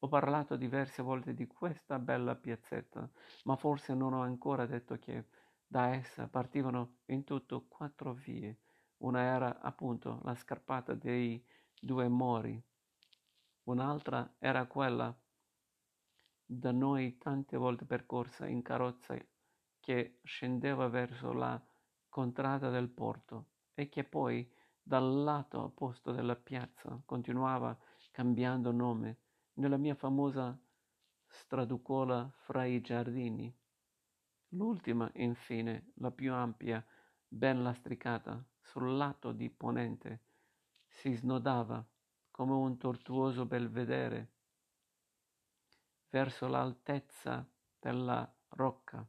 Ho 0.00 0.08
parlato 0.08 0.56
diverse 0.56 1.02
volte 1.02 1.34
di 1.34 1.46
questa 1.46 1.98
bella 2.00 2.34
piazzetta, 2.34 3.08
ma 3.44 3.54
forse 3.54 3.94
non 3.94 4.12
ho 4.14 4.22
ancora 4.22 4.66
detto 4.66 4.98
che 4.98 5.26
da 5.70 5.94
essa 5.94 6.26
partivano 6.26 6.96
in 7.06 7.22
tutto 7.22 7.66
quattro 7.68 8.12
vie. 8.12 8.58
Una 8.98 9.20
era 9.20 9.60
appunto 9.60 10.20
la 10.24 10.34
scarpata 10.34 10.94
dei 10.94 11.40
due 11.80 12.08
mori, 12.08 12.60
un'altra 13.64 14.34
era 14.40 14.66
quella 14.66 15.16
da 16.44 16.72
noi 16.72 17.18
tante 17.18 17.56
volte 17.56 17.84
percorsa 17.84 18.48
in 18.48 18.62
carrozza 18.62 19.16
che 19.78 20.18
scendeva 20.24 20.88
verso 20.88 21.32
la 21.32 21.62
contrada 22.08 22.68
del 22.70 22.88
porto 22.88 23.50
e 23.72 23.88
che 23.88 24.02
poi 24.02 24.52
dal 24.82 25.22
lato 25.22 25.62
opposto 25.62 26.10
della 26.10 26.34
piazza 26.34 27.00
continuava 27.04 27.78
cambiando 28.10 28.72
nome 28.72 29.18
nella 29.54 29.76
mia 29.76 29.94
famosa 29.94 30.60
straducola 31.28 32.28
fra 32.38 32.64
i 32.64 32.80
giardini. 32.80 33.59
L'ultima, 34.50 35.10
infine, 35.14 35.92
la 35.96 36.10
più 36.10 36.32
ampia, 36.32 36.84
ben 37.26 37.62
lastricata, 37.62 38.44
sul 38.60 38.96
lato 38.96 39.32
di 39.32 39.48
ponente, 39.48 40.22
si 40.88 41.12
snodava 41.14 41.86
come 42.30 42.52
un 42.52 42.76
tortuoso 42.76 43.46
belvedere 43.46 44.32
verso 46.08 46.48
l'altezza 46.48 47.48
della 47.78 48.28
rocca. 48.48 49.06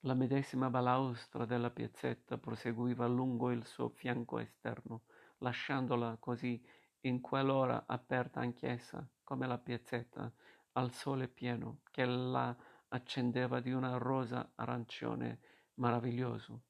La 0.00 0.14
medesima 0.14 0.68
balaustra 0.68 1.44
della 1.44 1.70
piazzetta 1.70 2.38
proseguiva 2.38 3.06
lungo 3.06 3.52
il 3.52 3.64
suo 3.64 3.88
fianco 3.88 4.38
esterno, 4.38 5.02
lasciandola 5.38 6.16
così 6.18 6.60
in 7.02 7.20
quell'ora 7.20 7.84
aperta 7.86 8.40
anch'essa, 8.40 9.08
come 9.22 9.46
la 9.46 9.58
piazzetta, 9.58 10.32
al 10.72 10.92
sole 10.92 11.28
pieno, 11.28 11.80
che 11.90 12.04
la 12.04 12.56
accendeva 12.92 13.60
di 13.60 13.72
una 13.72 13.96
rosa 13.98 14.52
arancione 14.56 15.40
meraviglioso. 15.74 16.62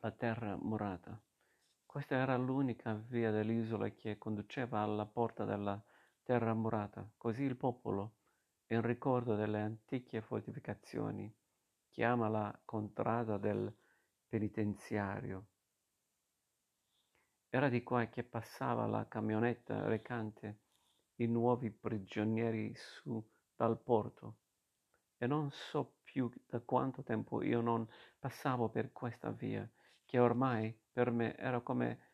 La 0.00 0.10
terra 0.10 0.56
murata. 0.56 1.20
Questa 1.86 2.16
era 2.16 2.36
l'unica 2.36 2.94
via 2.94 3.30
dell'isola 3.30 3.88
che 3.90 4.18
conduceva 4.18 4.80
alla 4.80 5.06
porta 5.06 5.44
della 5.44 5.80
terra 6.22 6.52
murata, 6.54 7.08
così 7.16 7.42
il 7.42 7.56
popolo, 7.56 8.16
in 8.68 8.82
ricordo 8.82 9.36
delle 9.36 9.60
antiche 9.60 10.20
fortificazioni, 10.20 11.32
chiama 11.88 12.28
la 12.28 12.60
contrada 12.64 13.38
del 13.38 13.72
penitenziario. 14.26 15.46
Era 17.48 17.68
di 17.68 17.84
qua 17.84 18.06
che 18.06 18.24
passava 18.24 18.86
la 18.86 19.06
camionetta 19.06 19.86
recante 19.86 20.62
i 21.16 21.26
nuovi 21.26 21.70
prigionieri 21.70 22.74
su 22.74 23.22
dal 23.54 23.80
porto 23.80 24.38
e 25.16 25.26
non 25.26 25.50
so 25.50 25.98
più 26.02 26.30
da 26.46 26.60
quanto 26.60 27.02
tempo 27.02 27.42
io 27.42 27.60
non 27.60 27.88
passavo 28.18 28.68
per 28.68 28.92
questa 28.92 29.30
via 29.30 29.68
che 30.04 30.18
ormai 30.18 30.76
per 30.92 31.10
me 31.10 31.36
era 31.36 31.60
come 31.60 32.10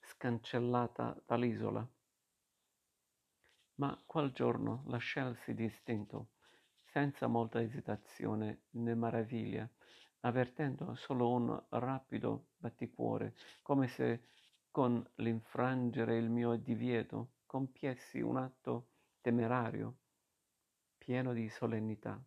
scancellata 0.00 1.20
dall'isola. 1.26 1.86
Ma 3.76 4.02
quel 4.04 4.30
giorno 4.32 4.82
la 4.86 4.98
scelsi 4.98 5.54
distinto, 5.54 6.32
senza 6.82 7.26
molta 7.28 7.62
esitazione 7.62 8.64
né 8.70 8.94
meraviglia, 8.94 9.68
avvertendo 10.20 10.94
solo 10.96 11.30
un 11.30 11.64
rapido 11.70 12.48
batticuore, 12.58 13.34
come 13.62 13.88
se 13.88 14.26
con 14.70 15.04
l'infrangere 15.16 16.18
il 16.18 16.28
mio 16.28 16.56
divieto 16.56 17.30
compiessi 17.50 18.20
un 18.20 18.36
atto 18.36 18.90
temerario, 19.20 19.96
pieno 20.96 21.32
di 21.32 21.48
solennità. 21.48 22.22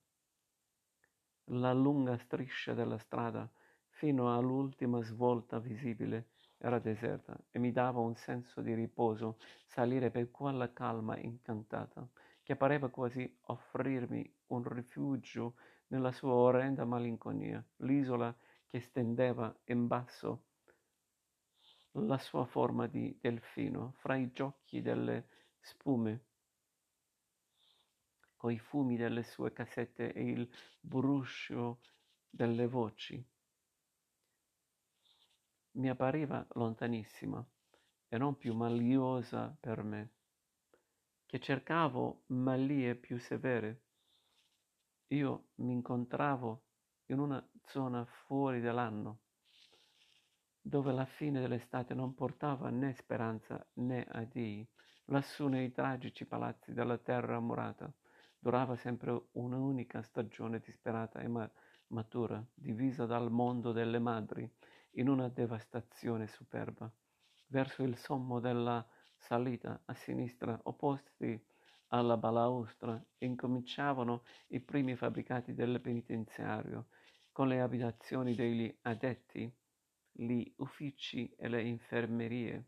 La 1.45 1.71
lunga 1.71 2.17
striscia 2.17 2.73
della 2.73 2.97
strada 2.97 3.49
fino 3.88 4.36
all'ultima 4.36 5.01
svolta 5.01 5.59
visibile, 5.59 6.31
era 6.57 6.77
deserta 6.77 7.39
e 7.51 7.57
mi 7.57 7.71
dava 7.71 8.01
un 8.01 8.17
senso 8.17 8.59
di 8.59 8.73
riposo 8.73 9.38
salire 9.65 10.12
per 10.12 10.29
quella 10.29 10.73
calma 10.73 11.17
incantata, 11.17 12.05
che 12.41 12.57
pareva 12.57 12.89
quasi 12.89 13.39
offrirmi 13.43 14.29
un 14.47 14.63
rifugio 14.67 15.55
nella 15.88 16.12
sua 16.12 16.33
orrenda 16.33 16.83
malinconia, 16.83 17.65
l'isola 17.77 18.36
che 18.67 18.81
stendeva 18.81 19.57
in 19.67 19.88
basso 19.88 20.47
la 21.93 22.17
sua 22.17 22.45
forma 22.45 22.88
di 22.88 23.17
delfino 23.21 23.93
fra 23.99 24.15
i 24.15 24.32
giochi 24.32 24.82
delle 24.82 25.27
spume, 25.60 26.25
coi 28.36 28.58
fumi 28.60 28.97
delle 28.97 29.23
sue 29.23 29.53
casette 29.53 30.12
e 30.12 30.23
il 30.23 30.49
bruscio 30.79 31.79
delle 32.29 32.67
voci. 32.67 33.23
Mi 35.73 35.89
appariva 35.89 36.45
lontanissima 36.53 37.45
e 38.08 38.17
non 38.17 38.38
più 38.38 38.53
maliosa 38.53 39.56
per 39.60 39.84
me, 39.84 40.13
che 41.25 41.39
cercavo 41.39 42.23
malie 42.27 42.95
più 42.95 43.17
severe. 43.17 43.82
Io 45.08 45.49
mi 45.56 45.71
incontravo 45.71 46.63
in 47.08 47.19
una 47.19 47.47
zona 47.65 48.06
fuori 48.06 48.62
dell'anno, 48.62 49.22
dove 50.65 50.93
la 50.93 51.06
fine 51.06 51.41
dell'estate 51.41 51.93
non 51.93 52.13
portava 52.13 52.69
né 52.69 52.93
speranza 52.93 53.63
né 53.73 54.08
addii. 54.10 54.65
Lassù 55.08 55.47
nei 55.47 55.73
tragici 55.73 56.26
palazzi 56.26 56.71
della 56.71 56.97
terra 56.97 57.38
murata 57.41 57.93
durava 58.39 58.78
sempre 58.78 59.28
un'unica 59.34 60.02
stagione 60.02 60.60
disperata 60.60 61.19
e 61.19 61.30
matura, 61.88 62.41
divisa 62.54 63.06
dal 63.06 63.30
mondo 63.30 63.73
delle 63.73 63.99
madri 63.99 64.49
in 64.91 65.10
una 65.10 65.28
devastazione 65.28 66.28
superba. 66.28 66.89
Verso 67.47 67.84
il 67.84 67.97
sommo 67.97 68.39
della 68.39 68.86
salita 69.17 69.82
a 69.86 69.93
sinistra, 69.93 70.58
opposti 70.63 71.45
alla 71.88 72.15
balaustra, 72.15 73.02
incominciavano 73.17 74.23
i 74.47 74.62
primi 74.62 74.95
fabbricati 74.95 75.54
del 75.54 75.82
penitenziario, 75.82 76.88
con 77.34 77.49
le 77.49 77.60
abitazioni 77.60 78.34
degli 78.34 78.73
addetti, 78.84 79.54
gli 80.13 80.54
uffici 80.58 81.34
e 81.36 81.47
le 81.49 81.62
infermerie. 81.63 82.65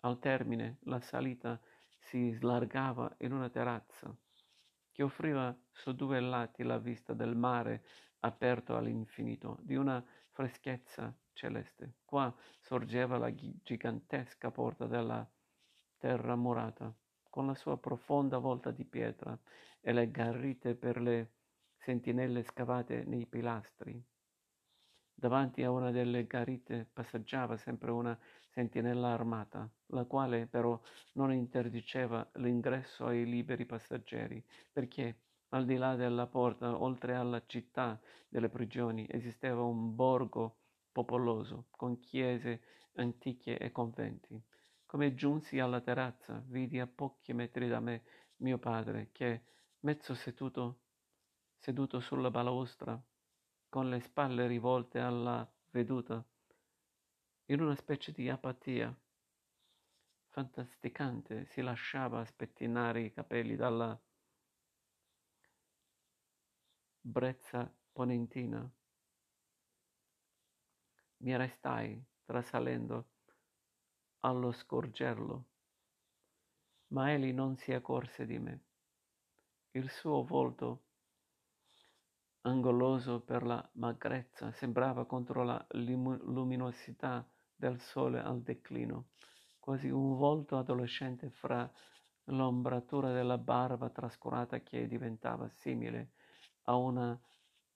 Al 0.00 0.18
termine 0.18 0.78
la 0.84 1.00
salita 1.00 1.60
si 1.98 2.30
slargava 2.32 3.14
in 3.18 3.32
una 3.32 3.50
terrazza 3.50 4.16
che 4.92 5.02
offriva 5.02 5.54
su 5.72 5.92
due 5.94 6.20
lati 6.20 6.62
la 6.62 6.78
vista 6.78 7.12
del 7.12 7.36
mare 7.36 7.84
aperto 8.20 8.76
all'infinito, 8.76 9.58
di 9.60 9.74
una 9.74 10.02
freschezza 10.30 11.14
celeste. 11.32 11.96
Qua 12.04 12.34
sorgeva 12.60 13.18
la 13.18 13.30
gigantesca 13.34 14.50
porta 14.50 14.86
della 14.86 15.28
terra 15.98 16.34
murata, 16.36 16.94
con 17.28 17.46
la 17.46 17.54
sua 17.54 17.78
profonda 17.78 18.38
volta 18.38 18.70
di 18.70 18.84
pietra 18.84 19.38
e 19.80 19.92
le 19.92 20.10
garrite 20.10 20.74
per 20.74 21.00
le 21.00 21.32
sentinelle 21.76 22.42
scavate 22.42 23.04
nei 23.04 23.26
pilastri. 23.26 24.02
Davanti 25.18 25.62
a 25.62 25.70
una 25.70 25.90
delle 25.90 26.26
garite 26.26 26.86
passeggiava 26.92 27.56
sempre 27.56 27.90
una 27.90 28.18
sentinella 28.50 29.14
armata, 29.14 29.66
la 29.86 30.04
quale 30.04 30.46
però 30.46 30.78
non 31.14 31.32
interdiceva 31.32 32.28
l'ingresso 32.34 33.06
ai 33.06 33.24
liberi 33.24 33.64
passeggeri, 33.64 34.44
perché 34.70 35.20
al 35.50 35.64
di 35.64 35.76
là 35.76 35.96
della 35.96 36.26
porta, 36.26 36.78
oltre 36.78 37.14
alla 37.14 37.42
città 37.46 37.98
delle 38.28 38.50
prigioni, 38.50 39.06
esisteva 39.08 39.62
un 39.62 39.94
borgo 39.94 40.58
popoloso, 40.92 41.68
con 41.70 41.98
chiese 41.98 42.60
antiche 42.96 43.56
e 43.56 43.72
conventi. 43.72 44.38
Come 44.84 45.14
giunsi 45.14 45.58
alla 45.58 45.80
terrazza, 45.80 46.44
vidi 46.46 46.78
a 46.78 46.86
pochi 46.86 47.32
metri 47.32 47.68
da 47.68 47.80
me 47.80 48.02
mio 48.36 48.58
padre, 48.58 49.08
che, 49.12 49.44
mezzo 49.80 50.14
seduto, 50.14 50.80
seduto 51.56 52.00
sulla 52.00 52.30
balaustra, 52.30 53.02
con 53.76 53.90
le 53.90 54.00
spalle 54.00 54.46
rivolte 54.46 55.00
alla 55.00 55.46
veduta, 55.68 56.24
in 57.50 57.60
una 57.60 57.74
specie 57.74 58.10
di 58.10 58.26
apatia 58.30 58.90
fantasticante, 60.28 61.44
si 61.44 61.60
lasciava 61.60 62.24
spettinare 62.24 63.02
i 63.02 63.12
capelli 63.12 63.54
dalla 63.54 64.00
brezza 67.02 67.70
ponentina. 67.92 68.66
Mi 71.18 71.36
restai 71.36 72.02
trasalendo 72.24 73.10
allo 74.20 74.52
scorgerlo, 74.52 75.48
ma 76.92 77.12
egli 77.12 77.30
non 77.30 77.58
si 77.58 77.74
accorse 77.74 78.24
di 78.24 78.38
me. 78.38 78.60
Il 79.72 79.90
suo 79.90 80.24
volto, 80.24 80.85
angoloso 82.46 83.20
per 83.20 83.42
la 83.42 83.68
magrezza, 83.74 84.52
sembrava 84.52 85.04
contro 85.04 85.42
la 85.42 85.64
luminosità 85.70 87.28
del 87.54 87.80
sole 87.80 88.20
al 88.20 88.42
declino, 88.42 89.08
quasi 89.58 89.88
un 89.88 90.16
volto 90.16 90.56
adolescente 90.56 91.30
fra 91.30 91.70
l'ombratura 92.26 93.12
della 93.12 93.38
barba 93.38 93.90
trascurata 93.90 94.60
che 94.60 94.86
diventava 94.86 95.48
simile 95.48 96.12
a 96.62 96.76
una 96.76 97.18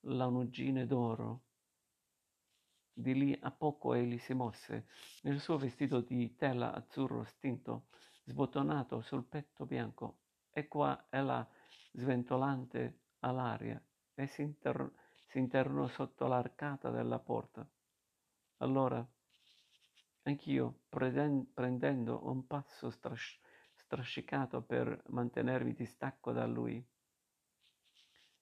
lanugine 0.02 0.86
d'oro. 0.86 1.42
Di 2.92 3.14
lì 3.14 3.38
a 3.40 3.50
poco 3.50 3.94
egli 3.94 4.18
si 4.18 4.34
mosse, 4.34 4.86
nel 5.22 5.40
suo 5.40 5.56
vestito 5.58 6.00
di 6.00 6.36
tela 6.36 6.72
azzurro 6.72 7.24
stinto, 7.24 7.86
sbottonato 8.24 9.00
sul 9.00 9.24
petto 9.24 9.66
bianco, 9.66 10.18
e 10.52 10.68
qua 10.68 11.08
e 11.08 11.22
là 11.22 11.48
sventolante 11.92 13.00
all'aria, 13.20 13.82
e 14.20 14.26
si, 14.26 14.42
inter- 14.42 14.92
si 15.24 15.38
internò 15.38 15.86
sotto 15.88 16.26
l'arcata 16.26 16.90
della 16.90 17.18
porta. 17.18 17.66
Allora, 18.58 19.06
anch'io, 20.24 20.80
preden- 20.90 21.50
prendendo 21.54 22.28
un 22.28 22.46
passo 22.46 22.90
stras- 22.90 23.38
strascicato 23.74 24.60
per 24.60 25.02
mantenermi 25.06 25.72
distacco 25.72 26.32
da 26.32 26.44
lui, 26.46 26.86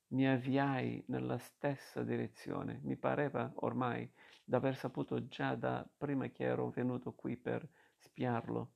mi 0.08 0.26
avviai 0.26 1.04
nella 1.08 1.38
stessa 1.38 2.02
direzione. 2.02 2.80
Mi 2.82 2.96
pareva 2.96 3.52
ormai 3.56 4.10
d'aver 4.44 4.74
saputo 4.74 5.28
già 5.28 5.54
da 5.54 5.88
prima 5.96 6.26
che 6.28 6.42
ero 6.42 6.70
venuto 6.70 7.12
qui 7.12 7.36
per 7.36 7.68
spiarlo 7.98 8.72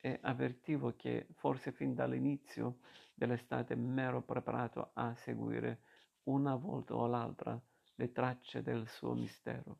e 0.00 0.18
avvertivo 0.22 0.94
che 0.96 1.26
forse 1.34 1.72
fin 1.72 1.92
dall'inizio 1.92 2.78
dell'estate 3.12 3.74
m'ero 3.74 4.22
preparato 4.22 4.92
a 4.94 5.14
seguire 5.16 5.82
una 6.28 6.54
volta 6.54 6.94
o 6.94 7.06
l'altra 7.06 7.60
le 7.94 8.12
tracce 8.12 8.62
del 8.62 8.86
suo 8.88 9.14
mistero. 9.14 9.78